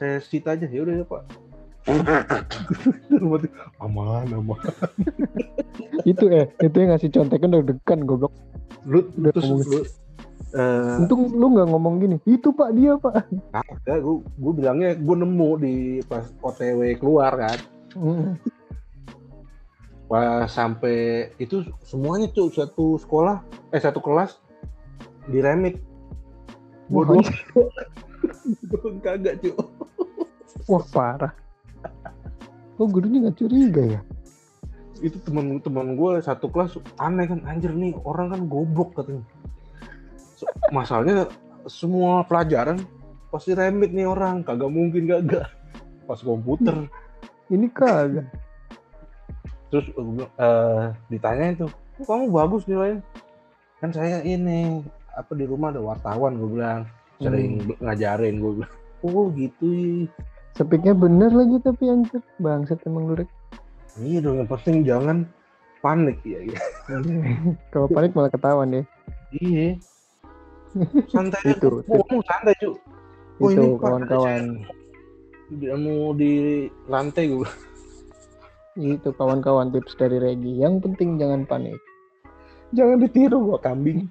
saya 0.01 0.17
sita 0.17 0.57
aja 0.57 0.65
ya 0.65 0.81
udah 0.81 0.95
ya 0.97 1.05
pak 1.05 1.21
aman 3.77 4.25
aman 4.33 4.57
itu 6.09 6.25
eh, 6.29 6.49
itu 6.57 6.75
yang 6.77 6.89
ngasih 6.93 7.09
contekan 7.09 7.53
udah 7.53 7.65
dekan 7.69 8.01
goblok. 8.01 8.33
lu 8.85 9.05
Udah 9.13 9.29
terus 9.29 9.45
ngomong. 9.45 9.65
lu 9.65 9.79
eh 10.51 10.97
Untung 10.97 11.21
lu 11.31 11.45
nggak 11.53 11.67
ngomong 11.69 11.93
gini. 12.01 12.17
Itu 12.25 12.49
pak 12.51 12.73
dia 12.73 12.97
pak. 12.97 13.29
kagak 13.53 13.97
gue 14.01 14.15
gue 14.19 14.53
bilangnya 14.57 14.89
gue 14.97 15.15
nemu 15.21 15.49
di 15.57 15.75
pas 16.05 16.25
OTW 16.41 16.97
keluar 16.97 17.37
kan 17.37 17.59
Hmm. 17.91 18.39
pas 20.07 20.47
sampai 20.47 21.27
itu 21.37 21.59
semuanya 21.83 22.31
tuh 22.31 22.47
satu 22.47 22.95
sekolah 22.95 23.43
eh 23.69 23.81
satu 23.83 23.99
kelas 23.99 24.39
gue 25.27 25.43
Wah, 25.43 27.03
doang 27.03 27.19
Gua 28.71 28.89
kagak 29.05 29.43
cuy 29.43 29.51
Wah 30.67 30.85
parah. 30.93 31.33
Oh 32.79 32.87
gurunya 32.89 33.27
nggak 33.27 33.37
curiga 33.37 33.83
ya? 33.99 34.01
itu 35.01 35.17
teman-teman 35.25 35.97
gue 35.97 36.21
satu 36.21 36.45
kelas 36.47 36.77
aneh 37.01 37.25
kan 37.25 37.41
anjir 37.49 37.73
nih 37.73 37.97
orang 38.05 38.31
kan 38.31 38.41
goblok 38.45 38.93
katanya 38.93 39.25
So, 40.37 40.45
masalahnya 40.73 41.29
semua 41.69 42.25
pelajaran 42.25 42.81
pasti 43.29 43.53
remit 43.53 43.93
nih 43.93 44.05
orang 44.09 44.41
kagak 44.45 44.69
mungkin 44.69 45.09
kagak 45.09 45.49
pas 46.05 46.21
komputer 46.21 46.85
Ini 47.51 47.67
kagak. 47.73 48.29
terus 49.73 49.85
gue 49.91 50.03
bilang, 50.05 50.31
eh 50.37 50.85
ditanyain 51.09 51.55
tuh 51.57 51.69
"Kok 51.99 52.05
kamu 52.05 52.25
bagus 52.29 52.63
nilainya 52.69 53.01
kan 53.81 53.89
saya 53.89 54.21
ini 54.21 54.85
apa 55.17 55.33
di 55.33 55.45
rumah 55.49 55.73
ada 55.73 55.81
wartawan 55.81 56.37
gue 56.37 56.49
bilang 56.61 56.85
sering 57.17 57.73
ngajarin 57.81 58.37
gue 58.37 58.51
bilang 58.61 58.73
oh 59.01 59.33
gitu 59.33 59.65
ya." 59.65 60.05
Sepiknya 60.53 60.91
bener 60.91 61.31
lagi 61.31 61.57
tapi 61.59 61.87
anjir. 61.87 62.21
Bangsat 62.37 62.83
emang 62.85 63.07
lu 63.07 63.15
Rek. 63.15 63.29
iya 63.99 64.23
dong 64.23 64.39
yang 64.39 64.47
penting 64.47 64.77
jangan 64.81 65.17
panik 65.79 66.15
ya, 66.23 66.39
ya. 66.41 66.59
Kalau 67.75 67.87
panik 67.87 68.11
malah 68.11 68.31
ketahuan 68.31 68.71
deh. 68.71 68.85
iya 69.33 69.75
santai 71.11 71.39
Itu, 71.45 71.83
aja 71.83 71.91
ngomong 71.91 72.23
santai 72.23 72.55
cuy 72.57 72.75
Oh, 73.41 73.49
itu 73.49 73.73
kawan-kawan. 73.75 74.61
mau 75.75 76.13
di 76.13 76.31
lantai 76.85 77.25
gue 77.27 77.49
Itu 78.77 79.11
kawan-kawan 79.11 79.73
tips 79.73 79.97
dari 79.97 80.15
Regi. 80.15 80.61
Yang 80.61 80.85
penting 80.85 81.17
jangan 81.17 81.43
panik. 81.43 81.75
jangan 82.71 83.03
ditiru 83.03 83.43
gua 83.43 83.59
kambing 83.59 84.07